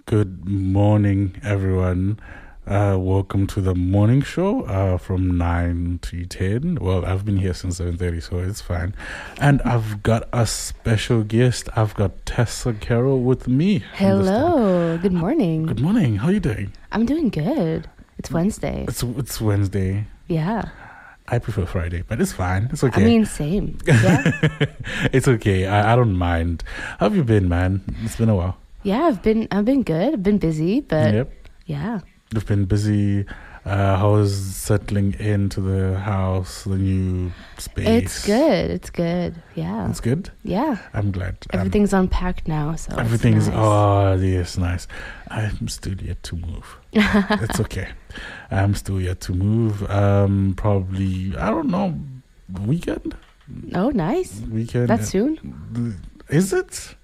Good 0.07 0.47
morning, 0.47 1.41
everyone. 1.43 2.21
Uh, 2.67 2.97
welcome 2.99 3.47
to 3.47 3.61
the 3.61 3.75
morning 3.75 4.23
show 4.23 4.63
uh, 4.63 4.97
from 4.97 5.37
9 5.37 5.99
to 6.01 6.25
10. 6.25 6.77
Well, 6.81 7.05
I've 7.05 7.23
been 7.27 7.37
here 7.37 7.53
since 7.53 7.79
7.30, 7.79 8.23
so 8.23 8.39
it's 8.39 8.63
fine. 8.63 8.95
And 9.39 9.61
I've 9.63 10.03
got 10.03 10.27
a 10.33 10.47
special 10.47 11.23
guest. 11.25 11.69
I've 11.77 11.95
got 11.95 12.25
Tessa 12.25 12.73
Carroll 12.73 13.21
with 13.21 13.47
me. 13.49 13.77
in 13.77 13.81
the 13.83 13.87
studio. 13.87 14.25
Hello. 14.25 14.99
Good 14.99 15.13
morning. 15.13 15.67
Good 15.67 15.81
morning. 15.81 16.17
How 16.17 16.29
are 16.29 16.33
you 16.33 16.41
doing? 16.41 16.73
I'm 16.91 17.05
doing 17.05 17.29
good. 17.29 17.87
It's 18.19 18.31
Wednesday. 18.31 18.87
It's, 18.89 19.03
it's 19.03 19.43
Wednesday. 19.43 20.07
Yeah. 20.29 20.71
I 21.29 21.39
prefer 21.41 21.67
Friday, 21.67 22.03
but 22.09 22.19
it's 22.19 22.33
fine. 22.33 22.69
It's 22.73 22.83
okay. 22.83 23.03
I 23.03 23.05
mean, 23.05 23.27
same. 23.27 23.77
Yeah. 23.87 24.33
it's 25.13 25.29
okay. 25.29 25.67
I, 25.67 25.93
I 25.93 25.97
don't 25.97 26.15
mind. 26.17 26.65
How 26.99 27.07
have 27.11 27.17
you 27.17 27.25
been, 27.25 27.47
man? 27.47 27.83
It's 28.05 28.17
been 28.17 28.31
a 28.31 28.35
while. 28.35 28.57
yeah. 28.85 29.03
I've 29.05 29.23
been 29.23 29.49
I've 29.51 29.65
been 29.67 29.83
good. 29.83 30.15
I've 30.15 30.23
been 30.23 30.39
busy, 30.39 30.81
but 30.81 31.13
yep. 31.15 31.33
yeah. 31.67 32.01
You've 32.35 32.47
been 32.47 32.65
busy. 32.65 33.27
Uh, 33.65 33.97
how's 33.97 34.35
settling 34.35 35.15
into 35.21 35.61
the 35.61 35.97
house, 36.01 36.65
the 36.65 36.77
new 36.77 37.31
space? 37.59 37.87
It's 37.87 38.27
good. 38.27 38.71
It's 38.73 38.91
good. 38.91 39.37
Yeah. 39.55 39.89
It's 39.89 40.01
good. 40.01 40.31
Yeah. 40.43 40.79
I'm 40.93 41.13
glad. 41.13 41.37
Um, 41.53 41.61
Everything's 41.61 41.93
unpacked 41.93 42.49
now, 42.49 42.75
so 42.75 42.97
everything's 42.97 43.47
nice. 43.47 43.57
oh 43.57 44.15
yes, 44.17 44.59
nice. 44.59 44.89
I'm 45.29 45.69
still 45.69 45.95
yet 45.95 46.25
to 46.25 46.35
move. 46.37 46.77
it's 46.93 47.61
okay. 47.61 47.89
I'm 48.51 48.75
still 48.75 49.01
yet 49.01 49.21
to 49.23 49.33
move. 49.33 49.89
Um, 49.89 50.55
probably 50.57 51.37
I 51.37 51.51
don't 51.51 51.69
know. 51.69 51.95
Weekend. 52.67 53.17
oh 53.75 53.91
nice. 53.91 54.41
Weekend. 54.51 54.89
That's 54.89 55.09
soon. 55.09 56.03
Is 56.29 56.53
it? 56.53 56.97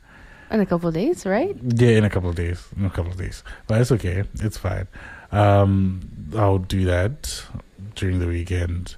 In 0.50 0.58
a 0.58 0.66
couple 0.66 0.88
of 0.88 0.94
days, 0.94 1.24
right? 1.24 1.56
Yeah, 1.62 1.90
in 1.90 2.04
a 2.04 2.10
couple 2.10 2.30
of 2.30 2.34
days. 2.34 2.66
In 2.76 2.84
a 2.84 2.90
couple 2.90 3.12
of 3.12 3.16
days. 3.16 3.44
But 3.68 3.80
it's 3.80 3.92
okay. 3.92 4.24
It's 4.40 4.58
fine. 4.58 4.88
Um, 5.32 6.00
I'll 6.36 6.58
do 6.58 6.84
that 6.84 7.44
during 7.94 8.18
the 8.18 8.26
weekend. 8.26 8.96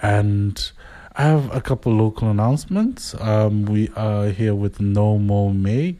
And 0.00 0.70
I 1.14 1.22
have 1.22 1.54
a 1.54 1.60
couple 1.60 1.92
local 1.92 2.30
announcements. 2.30 3.14
Um, 3.20 3.64
we 3.64 3.88
are 3.96 4.28
here 4.28 4.54
with 4.54 4.80
No 4.80 5.18
More 5.18 5.52
May. 5.52 5.96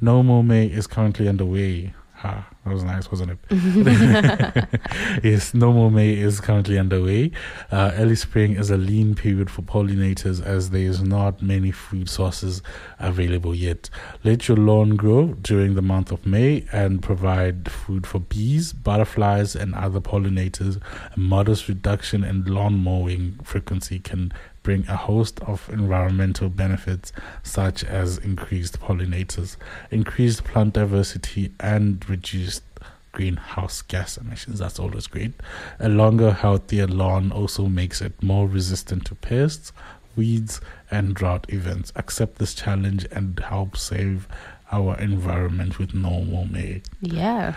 No 0.00 0.22
More 0.22 0.42
May 0.42 0.66
is 0.66 0.86
currently 0.86 1.28
underway. 1.28 1.94
Ha, 2.26 2.44
that 2.64 2.74
was 2.74 2.82
nice, 2.82 3.08
wasn't 3.08 3.38
it? 3.50 4.68
yes, 5.22 5.54
normal 5.54 5.90
May 5.90 6.10
is 6.10 6.40
currently 6.40 6.76
underway. 6.76 7.30
Uh, 7.70 7.92
early 7.94 8.16
spring 8.16 8.56
is 8.56 8.68
a 8.68 8.76
lean 8.76 9.14
period 9.14 9.48
for 9.48 9.62
pollinators 9.62 10.44
as 10.44 10.70
there 10.70 10.80
is 10.82 11.00
not 11.00 11.40
many 11.40 11.70
food 11.70 12.08
sources 12.08 12.62
available 12.98 13.54
yet. 13.54 13.88
Let 14.24 14.48
your 14.48 14.56
lawn 14.56 14.96
grow 14.96 15.34
during 15.34 15.74
the 15.74 15.82
month 15.82 16.10
of 16.10 16.26
May 16.26 16.66
and 16.72 17.00
provide 17.00 17.70
food 17.70 18.08
for 18.08 18.18
bees, 18.18 18.72
butterflies, 18.72 19.54
and 19.54 19.72
other 19.76 20.00
pollinators. 20.00 20.80
A 21.14 21.20
modest 21.20 21.68
reduction 21.68 22.24
in 22.24 22.44
lawn 22.44 22.82
mowing 22.82 23.38
frequency 23.44 24.00
can 24.00 24.32
bring 24.66 24.84
a 24.88 24.96
host 24.96 25.38
of 25.42 25.70
environmental 25.72 26.48
benefits 26.48 27.12
such 27.44 27.84
as 27.84 28.18
increased 28.18 28.80
pollinators, 28.80 29.56
increased 29.92 30.42
plant 30.42 30.74
diversity, 30.74 31.52
and 31.60 32.04
reduced 32.10 32.64
greenhouse 33.12 33.80
gas 33.82 34.16
emissions. 34.16 34.58
That's 34.58 34.80
always 34.80 35.06
great. 35.06 35.34
A 35.78 35.88
longer, 35.88 36.32
healthier 36.32 36.88
lawn 36.88 37.30
also 37.30 37.66
makes 37.66 38.00
it 38.00 38.20
more 38.20 38.48
resistant 38.48 39.04
to 39.04 39.14
pests, 39.14 39.70
weeds, 40.16 40.60
and 40.90 41.14
drought 41.14 41.46
events. 41.48 41.92
Accept 41.94 42.38
this 42.38 42.52
challenge 42.52 43.06
and 43.12 43.38
help 43.38 43.76
save 43.76 44.26
our 44.72 44.98
environment 44.98 45.78
with 45.78 45.94
No 45.94 46.22
More 46.22 46.46
May. 46.46 46.82
Yeah. 47.00 47.54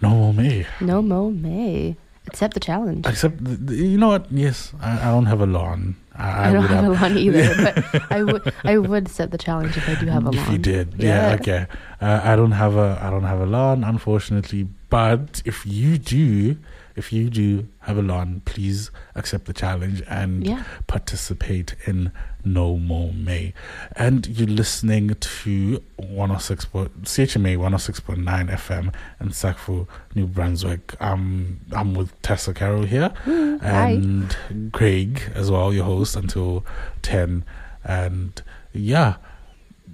No 0.00 0.10
More 0.10 0.32
May. 0.32 0.66
No 0.80 1.02
mo 1.02 1.28
may. 1.28 1.96
Accept 2.28 2.54
the 2.54 2.60
challenge. 2.60 3.06
Except, 3.06 3.44
th- 3.44 3.58
th- 3.66 3.80
you 3.80 3.98
know 3.98 4.08
what? 4.08 4.30
Yes, 4.30 4.72
I, 4.80 5.08
I 5.08 5.10
don't 5.10 5.26
have 5.26 5.40
a 5.40 5.46
lawn. 5.46 5.96
I, 6.14 6.50
I, 6.50 6.52
don't 6.52 6.62
would 6.62 6.70
have 6.70 6.84
a 6.84 6.90
lawn 6.90 7.18
either, 7.18 7.54
but 7.92 8.12
I 8.12 8.22
would 8.22 8.54
I 8.64 8.78
would 8.78 9.06
accept 9.06 9.32
the 9.32 9.38
challenge 9.38 9.76
if 9.76 9.88
I 9.88 9.94
do 9.98 10.06
have 10.06 10.24
a 10.26 10.30
lawn. 10.30 10.44
If 10.44 10.52
you 10.52 10.58
did, 10.58 10.94
yeah, 10.98 11.36
okay. 11.40 11.66
Uh, 12.00 12.20
I 12.22 12.36
don't 12.36 12.52
have 12.52 12.76
a 12.76 12.98
I 13.02 13.10
don't 13.10 13.24
have 13.24 13.40
a 13.40 13.46
lawn, 13.46 13.82
unfortunately. 13.82 14.68
But 14.88 15.42
if 15.44 15.66
you 15.66 15.98
do, 15.98 16.56
if 16.96 17.12
you 17.12 17.30
do 17.30 17.66
have 17.80 17.96
a 17.98 18.02
lawn, 18.02 18.42
please 18.44 18.90
accept 19.14 19.46
the 19.46 19.52
challenge 19.52 20.02
and 20.08 20.46
Yeah. 20.46 20.64
participate 20.86 21.74
in 21.86 22.12
No 22.44 22.76
More 22.76 23.12
May. 23.12 23.54
And 23.96 24.26
you're 24.26 24.48
listening 24.48 25.14
to 25.14 25.82
106 25.96 26.64
po- 26.66 26.90
CHMA 27.04 27.56
106.9 27.56 28.48
FM 28.50 28.92
in 29.20 29.32
Sackville, 29.32 29.88
New 30.14 30.26
Brunswick. 30.26 30.94
Um, 31.00 31.60
I'm 31.72 31.94
with 31.94 32.20
Tessa 32.22 32.52
Carroll 32.52 32.84
here 32.84 33.12
hi. 33.24 33.90
and 33.92 34.36
Craig 34.72 35.22
as 35.34 35.50
well, 35.50 35.72
your 35.72 35.84
host 35.84 36.16
until 36.16 36.64
10. 37.02 37.44
And 37.84 38.42
yeah, 38.72 39.16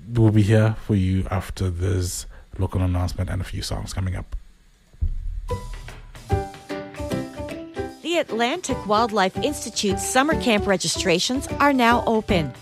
we'll 0.09 0.31
be 0.33 0.43
here 0.43 0.77
for 0.87 0.95
you 0.95 1.27
after 1.31 1.71
this 1.71 2.27
local 2.59 2.83
announcement 2.83 3.31
and 3.31 3.41
a 3.41 3.45
few 3.45 3.63
songs 3.63 3.93
coming 3.93 4.17
up. 4.17 4.35
The 8.09 8.17
Atlantic 8.17 8.87
Wildlife 8.87 9.37
Institute's 9.37 10.03
summer 10.03 10.41
camp 10.41 10.67
registrations 10.67 11.47
are 11.61 11.75
now 11.75 12.03
open. 12.07 12.55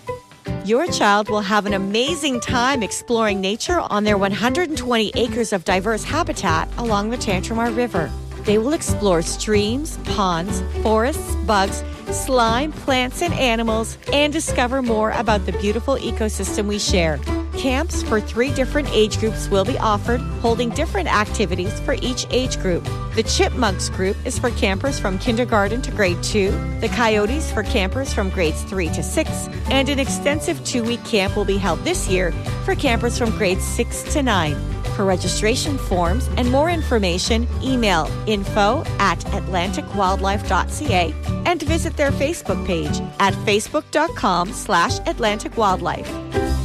Your 0.64 0.88
child 0.88 1.30
will 1.30 1.40
have 1.40 1.66
an 1.66 1.72
amazing 1.72 2.40
time 2.40 2.82
exploring 2.82 3.40
nature 3.40 3.78
on 3.78 4.02
their 4.02 4.18
120 4.18 5.12
acres 5.14 5.52
of 5.52 5.64
diverse 5.64 6.02
habitat 6.02 6.68
along 6.78 7.10
the 7.10 7.16
Tantramar 7.16 7.76
River. 7.76 8.10
They 8.42 8.58
will 8.58 8.72
explore 8.72 9.22
streams, 9.22 9.98
ponds, 9.98 10.64
forests, 10.82 11.36
bugs, 11.46 11.84
slime, 12.10 12.72
plants, 12.72 13.22
and 13.22 13.32
animals, 13.34 13.98
and 14.12 14.32
discover 14.32 14.82
more 14.82 15.12
about 15.12 15.46
the 15.46 15.52
beautiful 15.52 15.94
ecosystem 15.94 16.66
we 16.66 16.80
share. 16.80 17.20
Camps 17.56 18.02
for 18.02 18.20
three 18.20 18.52
different 18.52 18.86
age 18.90 19.18
groups 19.18 19.48
will 19.48 19.64
be 19.64 19.78
offered, 19.78 20.20
holding 20.42 20.68
different 20.70 21.08
activities 21.08 21.80
for 21.80 21.94
each 22.02 22.26
age 22.30 22.58
group. 22.60 22.84
The 23.14 23.22
Chipmunks 23.22 23.88
group 23.88 24.14
is 24.26 24.38
for 24.38 24.50
campers 24.50 24.98
from 24.98 25.18
kindergarten 25.18 25.80
to 25.82 25.90
grade 25.90 26.22
2, 26.22 26.50
the 26.80 26.90
Coyotes 26.94 27.50
for 27.50 27.62
campers 27.62 28.12
from 28.12 28.28
grades 28.28 28.62
3 28.64 28.88
to 28.90 29.02
6, 29.02 29.48
and 29.70 29.88
an 29.88 29.98
extensive 29.98 30.62
two 30.66 30.84
week 30.84 31.02
camp 31.06 31.34
will 31.34 31.46
be 31.46 31.56
held 31.56 31.78
this 31.80 32.08
year 32.08 32.30
for 32.66 32.74
campers 32.74 33.16
from 33.16 33.30
grades 33.30 33.64
6 33.64 34.02
to 34.12 34.22
9. 34.22 34.54
For 34.94 35.06
registration 35.06 35.78
forms 35.78 36.28
and 36.36 36.50
more 36.50 36.68
information, 36.68 37.48
email 37.62 38.10
info 38.26 38.84
at 38.98 39.20
atlanticwildlife.ca 39.20 41.14
and 41.46 41.62
visit 41.62 41.96
their 41.96 42.10
Facebook 42.10 42.66
page 42.66 43.00
at 43.18 43.32
facebook.com 43.32 44.52
slash 44.52 44.98
atlanticwildlife. 45.00 46.55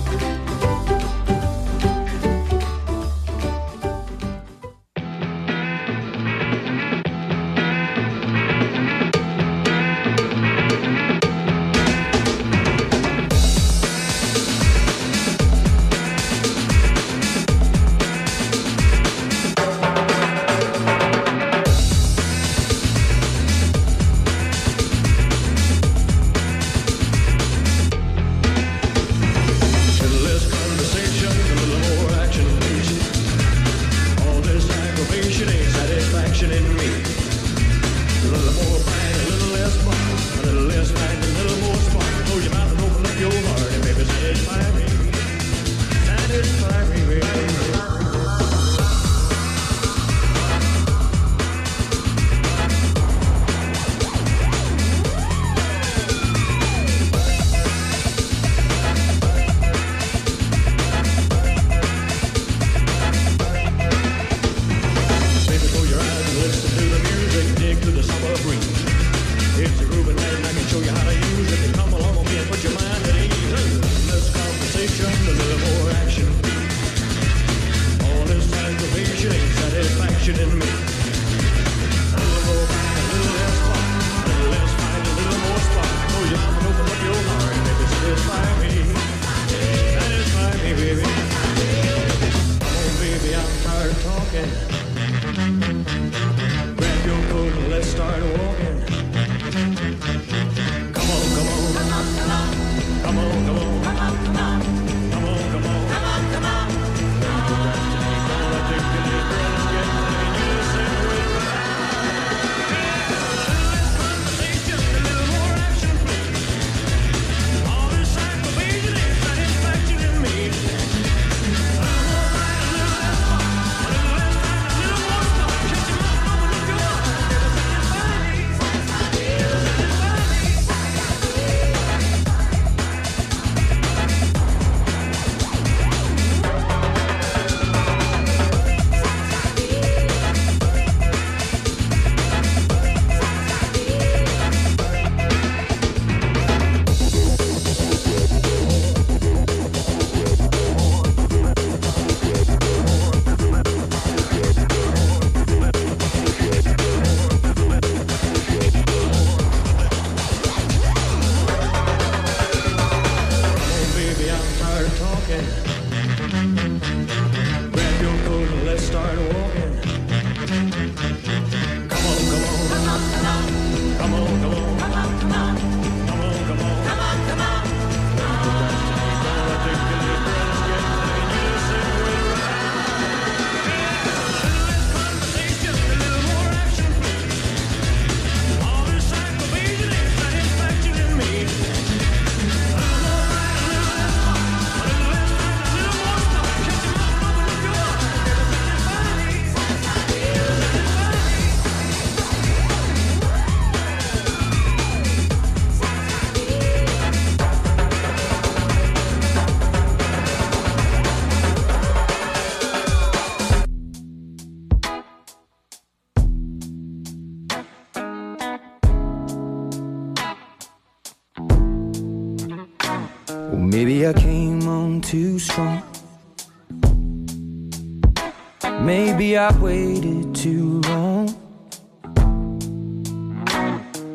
I 229.51 229.57
waited 229.59 230.33
too 230.33 230.81
long. 230.87 231.35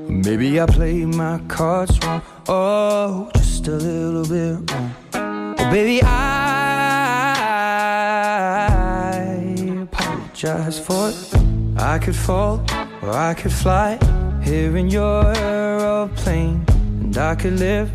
Maybe 0.08 0.60
I 0.60 0.66
played 0.66 1.14
my 1.14 1.40
cards 1.46 1.98
wrong. 2.02 2.22
Oh, 2.48 3.30
just 3.34 3.68
a 3.68 3.72
little 3.72 4.24
bit 4.24 4.70
wrong. 4.70 4.94
Oh, 5.58 5.70
baby, 5.70 6.00
I 6.02 6.06
apologize 9.82 10.78
for 10.78 11.10
it. 11.10 11.16
I 11.76 11.98
could 11.98 12.16
fall 12.16 12.64
or 13.02 13.10
I 13.10 13.34
could 13.34 13.52
fly 13.52 13.98
here 14.42 14.76
in 14.76 14.88
your 14.88 15.34
aeroplane. 15.36 16.64
And 17.00 17.16
I 17.18 17.34
could 17.34 17.58
live, 17.58 17.90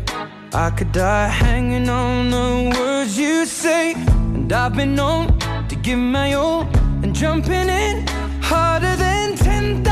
I 0.54 0.70
could 0.70 0.92
die 0.92 1.28
hanging 1.28 1.88
on 1.88 2.30
the 2.30 2.78
words 2.78 3.18
you 3.18 3.46
say. 3.46 3.94
And 4.36 4.52
I've 4.52 4.74
been 4.76 4.94
known 4.94 5.38
to 5.68 5.74
give 5.76 5.98
my 5.98 6.34
all 6.34 6.68
jumping 7.12 7.68
in 7.68 8.06
harder 8.40 8.96
than 8.96 9.36
10,000 9.36 9.82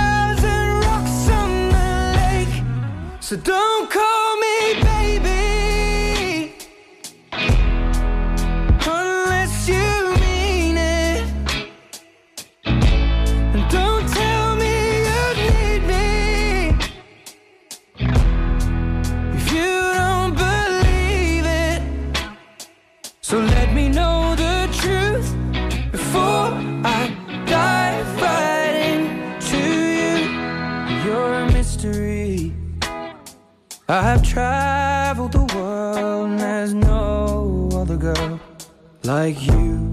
rocks 0.80 1.28
on 1.28 1.68
the 1.68 2.14
lake. 2.16 2.64
So 3.20 3.36
don't 3.36 3.90
call 3.90 4.29
I've 33.92 34.22
traveled 34.22 35.32
the 35.32 35.42
world 35.52 36.30
and 36.30 36.38
there's 36.38 36.72
no 36.72 37.68
other 37.72 37.96
girl 37.96 38.38
like 39.02 39.44
you. 39.44 39.90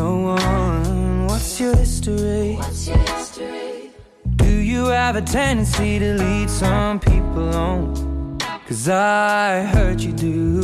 No 0.00 0.36
one. 0.36 1.26
What's 1.28 1.58
your 1.58 1.74
history? 1.74 2.56
What's 2.56 2.86
your 2.86 2.98
history? 2.98 3.90
Do 4.36 4.52
you 4.52 4.88
have 4.88 5.16
a 5.16 5.22
tendency 5.22 5.98
to 5.98 6.18
lead 6.18 6.50
some 6.50 7.00
people 7.00 7.48
on? 7.56 8.38
Cause 8.66 8.86
I 8.90 9.62
heard 9.62 10.02
you 10.02 10.12
do. 10.12 10.60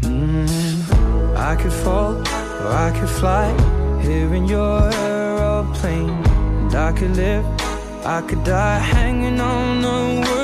Mm. 0.00 1.36
I 1.36 1.54
could 1.54 1.72
fall 1.84 2.16
or 2.16 2.72
I 2.86 2.98
could 2.98 3.10
fly 3.10 3.52
here 4.00 4.32
in 4.32 4.46
your 4.46 4.90
aeroplane. 4.90 6.08
And 6.08 6.74
I 6.74 6.92
could 6.92 7.14
live, 7.14 7.44
I 8.06 8.22
could 8.26 8.42
die 8.42 8.78
hanging 8.78 9.38
on 9.38 9.82
the 9.82 10.39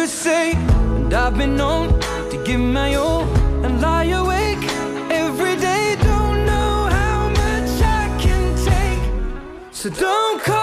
you 0.00 0.06
say. 0.06 0.52
And 0.52 1.12
I've 1.12 1.36
been 1.36 1.56
known 1.56 1.88
to 2.30 2.42
give 2.46 2.60
my 2.60 2.94
all 2.94 3.24
and 3.64 3.80
lie 3.82 4.04
awake 4.04 4.64
every 5.10 5.56
day. 5.56 5.96
Don't 6.10 6.46
know 6.50 6.74
how 6.98 7.28
much 7.40 7.72
I 8.00 8.02
can 8.24 8.44
take. 8.70 9.02
So 9.72 9.90
don't 9.90 10.42
call 10.42 10.59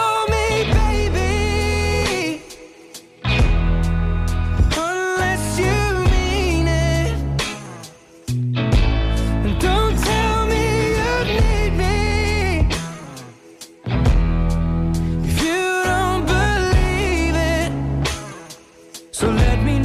So 19.17 19.31
let 19.31 19.63
me 19.63 19.76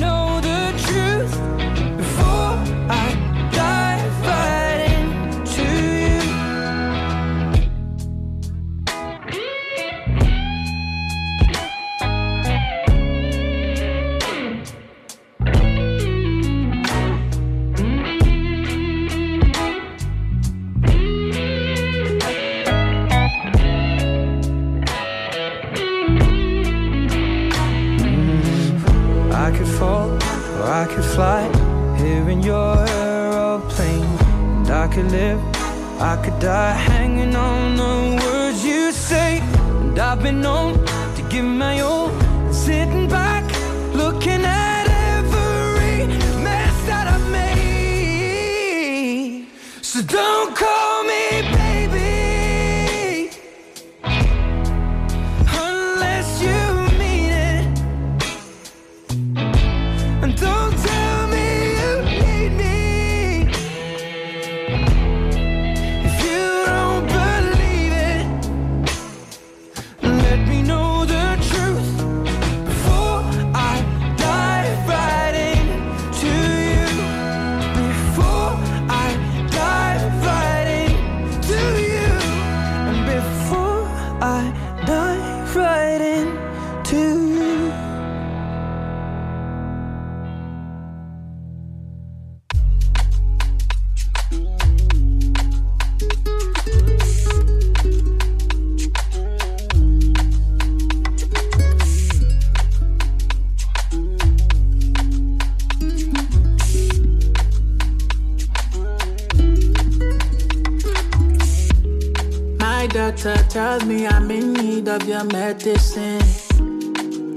My 112.82 112.88
doctor 112.88 113.36
tells 113.48 113.84
me 113.84 114.08
I'm 114.08 114.28
in 114.32 114.54
need 114.54 114.88
of 114.88 115.06
your 115.06 115.22
medicine. 115.22 116.20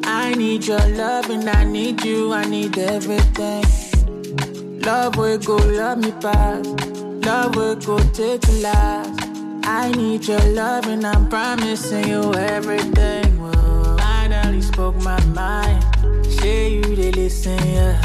I 0.04 0.34
need 0.34 0.66
your 0.66 0.84
love 0.98 1.30
and 1.30 1.48
I 1.48 1.64
need 1.64 2.04
you, 2.04 2.34
I 2.34 2.46
need 2.46 2.76
everything. 2.80 3.64
Love 4.80 5.18
will 5.18 5.38
go, 5.38 5.58
love 5.58 6.00
me 6.00 6.14
past. 6.14 6.66
Love 7.28 7.56
will 7.56 7.76
go 7.76 8.00
take 8.12 8.42
the 8.42 8.60
last. 8.64 9.22
I 9.66 9.92
need 9.92 10.28
your 10.28 10.44
love 10.50 10.88
and 10.88 11.06
I'm 11.06 11.30
promising 11.30 12.08
you 12.08 12.34
everything. 12.34 13.40
Well, 13.40 13.98
finally 14.00 14.64
spoke 14.64 14.96
my 15.04 15.24
mind. 15.26 15.86
Say 16.26 16.74
you 16.74 16.96
they 16.96 17.12
listen, 17.12 17.60
yeah. 17.68 18.02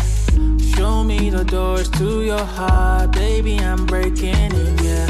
Show 0.77 1.05
me 1.05 1.31
the 1.31 1.45
doors 1.45 1.89
to 1.93 2.23
your 2.23 2.45
heart, 2.45 3.13
baby. 3.13 3.59
I'm 3.59 3.87
breaking 3.87 4.35
in, 4.35 4.85
yeah. 4.85 5.10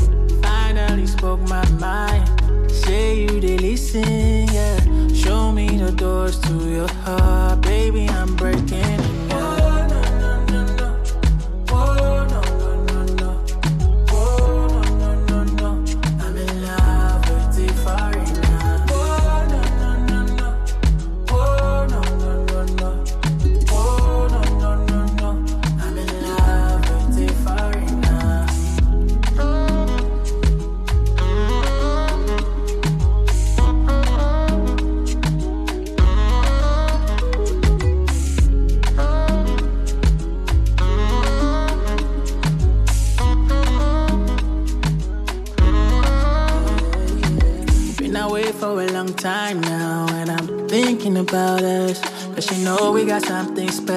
Finally 1.01 1.19
spoke 1.19 1.41
my 1.49 1.67
mind. 1.79 2.71
Say 2.71 3.23
you 3.23 3.41
they 3.41 3.57
listen, 3.57 4.47
yeah. 4.53 4.79
Show 5.15 5.51
me 5.51 5.67
the 5.79 5.93
doors 5.93 6.39
to 6.41 6.71
your 6.71 6.89
heart, 6.89 7.63
baby. 7.63 8.07
I'm 8.09 8.37
breaking 8.37 9.10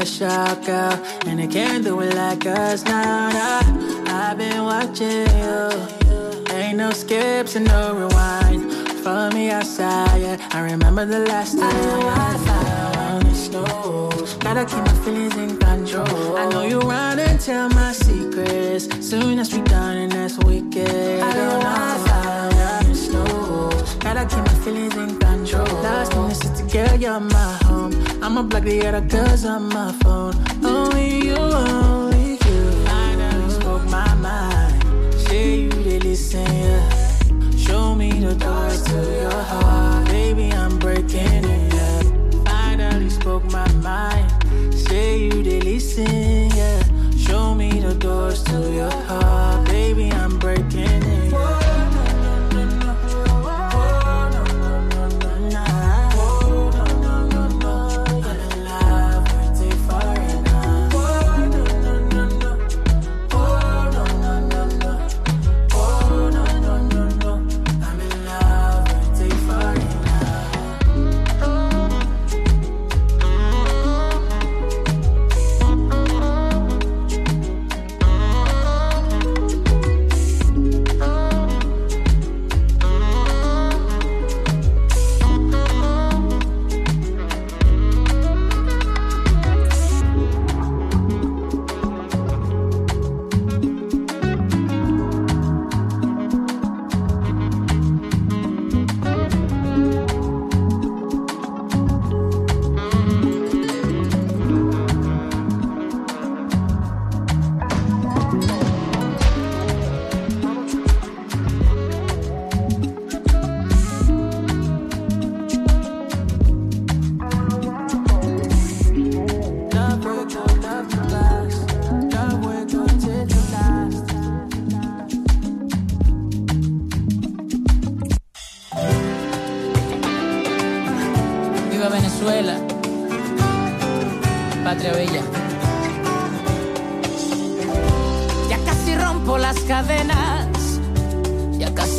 something 0.06 0.30
special, 0.56 0.64
girl. 0.66 1.06
And 1.26 1.40
they 1.40 1.48
can't 1.48 1.84
do 1.84 2.00
it 2.02 2.16
like 2.16 2.46
us 2.46 2.84
now. 2.84 3.30
nah. 3.30 4.32
I've 4.32 4.38
been 4.38 4.64
watching 4.64 5.28
you. 5.38 6.54
Ain't 6.54 6.78
no 6.78 6.92
skips 6.92 7.56
and 7.56 7.66
no 7.66 7.96
rewind. 7.96 8.72
Follow 9.04 9.32
me 9.32 9.50
outside, 9.50 10.22
yeah. 10.22 10.50
I 10.52 10.72
remember 10.72 11.06
the 11.06 11.20
last 11.20 11.58
time 11.58 12.04
I 12.06 12.38
found 12.46 13.26
the 13.26 13.36
snow. 13.36 14.10
Gotta 14.40 14.66
keep 14.66 14.84
my 14.86 14.94
feelings 15.04 15.36
in 15.36 15.58
control. 15.58 16.38
I 16.38 16.50
know 16.50 16.64
you 16.64 16.80
run 16.80 17.20
and 17.20 17.40
tell 17.40 17.70
my 17.70 17.92
secrets. 17.92 18.88
Soon 19.06 19.40
as 19.40 19.54
we 19.54 19.62
done, 19.64 19.98
and 19.98 20.12
that's 20.12 20.38
wicked. 20.40 21.22
I 21.22 21.34
don't 21.34 21.60
know 21.60 21.70
how 21.70 22.80
the 22.84 22.96
snow. 22.96 23.70
Gotta 24.00 24.26
keep 24.26 24.46
my 24.46 24.54
feelings 24.64 24.96
in 24.96 25.18
control. 25.18 25.66
Last 25.82 26.16
minute, 26.16 26.36
sister 26.36 26.66
girl, 26.68 26.96
you're 27.00 27.20
my 27.20 27.54
home. 27.64 28.03
I'ma 28.26 28.42
block 28.44 28.64
the 28.64 28.88
other 28.88 29.02
girls 29.02 29.44
on 29.44 29.68
my 29.68 29.92
phone. 30.02 30.34
Only 30.64 31.26
you, 31.26 31.36
only 31.36 32.32
you. 32.32 32.72
Finally 32.86 33.50
spoke 33.50 33.84
my 33.90 34.14
mind. 34.16 35.14
Say 35.14 35.64
you 35.64 35.70
did 35.70 36.06
listen, 36.06 36.46
yeah. 36.46 37.58
Show 37.58 37.96
me 37.96 38.12
the 38.12 38.34
doors 38.36 38.82
to 38.84 38.94
your 38.94 39.30
heart. 39.30 39.83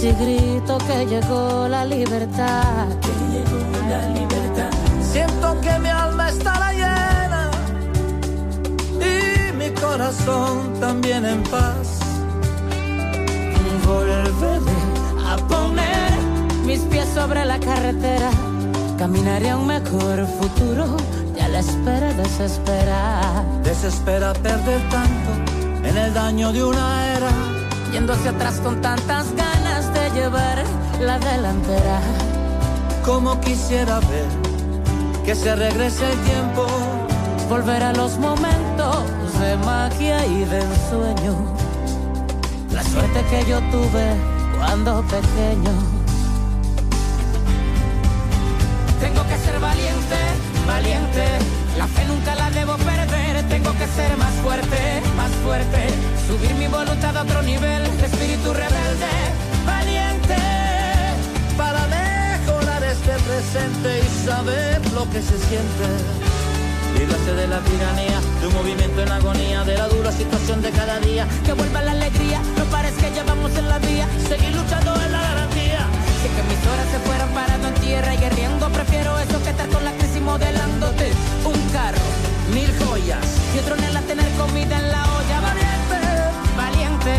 Casi 0.04 0.24
grito 0.24 0.78
que 0.78 1.06
llegó 1.06 1.68
la 1.68 1.84
libertad. 1.84 2.88
Que 3.00 3.12
llegó 3.32 3.88
la 3.88 4.08
libertad. 4.08 4.70
Siento 5.02 5.60
que 5.60 5.78
mi 5.78 5.88
alma 5.88 6.28
estará 6.28 6.72
llena 6.72 7.50
y 9.00 9.52
mi 9.56 9.70
corazón 9.70 10.74
también 10.80 11.24
en 11.24 11.42
paz. 11.44 12.00
Volveré 13.86 14.58
a 15.26 15.36
poner 15.36 16.12
mis 16.64 16.80
pies 16.80 17.08
sobre 17.14 17.44
la 17.44 17.58
carretera. 17.58 18.30
Caminaré 18.98 19.50
a 19.50 19.58
un 19.58 19.66
mejor 19.66 20.26
futuro 20.40 20.96
y 21.36 21.40
a 21.40 21.48
la 21.48 21.58
espera 21.60 22.12
desesperar. 22.14 23.44
Desespera 23.62 24.32
perder 24.32 24.80
tanto 24.90 25.88
en 25.88 25.96
el 25.96 26.14
daño 26.14 26.52
de 26.52 26.64
una 26.64 27.16
era. 27.16 27.30
Yendo 27.92 28.12
hacia 28.12 28.30
atrás 28.30 28.60
con 28.60 28.80
tantas 28.80 29.32
ganas 29.34 29.53
llevar 30.14 30.62
la 31.00 31.18
delantera. 31.18 32.00
Como 33.04 33.40
quisiera 33.40 33.98
ver 34.00 34.28
que 35.24 35.34
se 35.34 35.54
regrese 35.54 36.04
el 36.10 36.18
tiempo. 36.20 36.66
Volver 37.48 37.82
a 37.82 37.92
los 37.92 38.16
momentos 38.18 38.96
de 39.38 39.56
magia 39.58 40.24
y 40.26 40.44
de 40.44 40.60
ensueño. 40.60 41.34
La 42.72 42.82
suerte 42.82 43.22
que 43.30 43.44
yo 43.50 43.58
tuve 43.70 44.06
cuando 44.56 45.02
pequeño. 45.02 45.74
Tengo 49.00 49.22
que 49.28 49.36
ser 49.36 49.60
valiente, 49.60 50.18
valiente. 50.66 51.24
La 51.76 51.86
fe 51.86 52.04
nunca 52.06 52.34
la 52.34 52.50
debo 52.50 52.76
perder. 52.76 53.48
Tengo 53.48 53.72
que 53.72 53.86
ser 53.88 54.16
más 54.16 54.32
fuerte, 54.42 55.02
más 55.16 55.30
fuerte. 55.44 55.88
Subir 56.26 56.54
mi 56.54 56.66
voluntad 56.66 57.16
a 57.16 57.22
otro 57.22 57.42
nivel. 57.42 57.82
Espíritu 58.02 58.52
rebelde, 58.52 59.12
que 65.10 65.20
se 65.20 65.38
siente. 65.38 65.86
Líbrase 66.98 67.34
de 67.34 67.48
la 67.48 67.58
tiranía, 67.60 68.20
de 68.40 68.46
un 68.46 68.54
movimiento 68.54 69.02
en 69.02 69.10
agonía, 69.10 69.64
de 69.64 69.76
la 69.76 69.88
dura 69.88 70.12
situación 70.12 70.62
de 70.62 70.70
cada 70.70 71.00
día. 71.00 71.26
Que 71.44 71.52
vuelva 71.52 71.82
la 71.82 71.92
alegría, 71.92 72.40
no 72.56 72.64
parece 72.66 72.96
que 73.00 73.10
llevamos 73.10 73.50
en 73.56 73.68
la 73.68 73.78
vía. 73.78 74.06
Seguir 74.28 74.54
luchando 74.54 74.94
es 74.94 75.10
la 75.10 75.20
garantía. 75.20 75.82
Si 76.22 76.28
que 76.28 76.42
mis 76.48 76.60
horas 76.70 76.88
se 76.92 76.98
fueran 77.00 77.28
parando 77.30 77.68
en 77.68 77.74
tierra 77.74 78.14
y 78.14 78.18
guerreando, 78.18 78.68
prefiero 78.70 79.18
eso 79.18 79.42
que 79.42 79.50
estar 79.50 79.68
con 79.68 79.84
la 79.84 79.92
crisis 79.92 80.22
modelándote. 80.22 81.12
Un 81.44 81.60
carro, 81.72 82.06
mil 82.54 82.70
joyas 82.86 83.24
y 83.54 83.58
otro 83.58 83.74
en 83.76 84.06
tener 84.06 84.30
comida 84.38 84.78
en 84.78 84.88
la 84.92 85.02
olla. 85.18 85.36
Valiente, 85.40 86.00
valiente, 86.56 87.14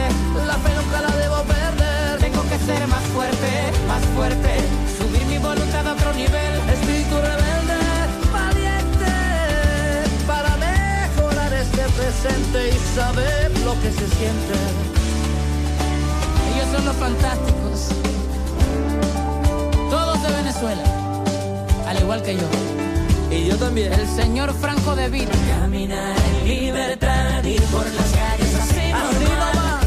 la 0.48 0.58
fe 0.64 0.72
nunca 0.80 1.02
la 1.02 1.14
debo 1.18 1.44
perder. 1.44 2.20
Tengo 2.20 2.42
que 2.50 2.58
ser 2.60 2.88
más 2.88 3.04
fuerte, 3.14 3.50
más 3.88 4.04
fuerte. 4.16 4.52
Subir 4.98 5.26
mi 5.28 5.38
voluntad 5.38 5.86
a 5.88 5.94
otro 5.94 6.14
nivel. 6.14 6.56
Presente 12.22 12.70
y 12.70 12.96
saber 12.96 13.52
lo 13.60 13.74
que 13.82 13.92
se 13.92 14.08
siente. 14.16 14.54
Ellos 16.54 16.68
son 16.72 16.86
los 16.86 16.96
fantásticos. 16.96 17.90
Todos 19.90 20.22
de 20.24 20.30
Venezuela. 20.30 20.84
Al 21.88 22.00
igual 22.00 22.22
que 22.22 22.36
yo. 22.36 22.48
Y 23.32 23.48
yo 23.48 23.58
también. 23.58 23.94
El 23.94 24.08
señor 24.08 24.54
Franco 24.54 24.96
de 24.96 25.10
Vita. 25.10 25.32
Caminar 25.62 26.16
en 26.42 26.48
libertad, 26.48 27.44
ir 27.44 27.62
por 27.64 27.86
las 27.86 28.12
calles 28.12 28.56
así 28.56 28.92
nomás. 28.92 29.86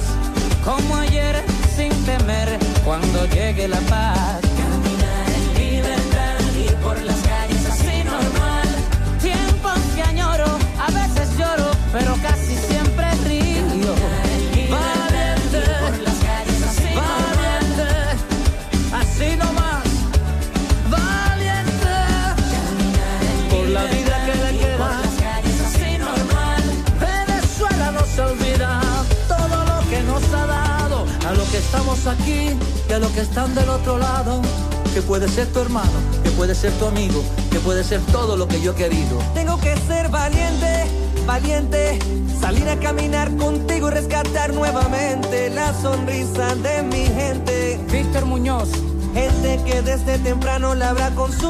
Como 0.64 0.96
ayer, 0.96 1.42
sin 1.76 1.90
temer, 2.04 2.58
cuando 2.84 3.26
llegue 3.26 3.68
la 3.68 3.80
paz. 3.80 4.47
Estamos 31.98 32.20
aquí 32.20 32.56
y 32.88 32.92
a 32.92 32.98
lo 32.98 33.12
que 33.12 33.20
están 33.20 33.54
del 33.54 33.68
otro 33.68 33.98
lado, 33.98 34.40
que 34.94 35.02
puede 35.02 35.28
ser 35.28 35.46
tu 35.48 35.60
hermano, 35.60 35.90
puede 36.36 36.54
ser 36.54 36.72
tu 36.74 36.86
amigo, 36.86 37.22
que 37.50 37.58
puede 37.58 37.82
ser 37.82 38.00
todo 38.12 38.36
lo 38.36 38.46
que 38.46 38.60
yo 38.60 38.72
he 38.72 38.74
querido. 38.74 39.18
Tengo 39.34 39.58
que 39.58 39.76
ser 39.88 40.08
valiente, 40.08 40.86
valiente, 41.26 41.98
salir 42.40 42.68
a 42.68 42.78
caminar 42.78 43.34
contigo 43.36 43.88
y 43.88 43.90
rescatar 43.90 44.54
nuevamente 44.54 45.50
la 45.50 45.74
sonrisa 45.74 46.54
de 46.54 46.82
mi 46.84 47.04
gente. 47.06 47.80
Víctor 47.90 48.24
Muñoz. 48.26 48.68
Gente 49.14 49.60
que 49.64 49.82
desde 49.82 50.18
temprano 50.18 50.74
labra 50.74 51.10
con 51.10 51.32
su 51.32 51.46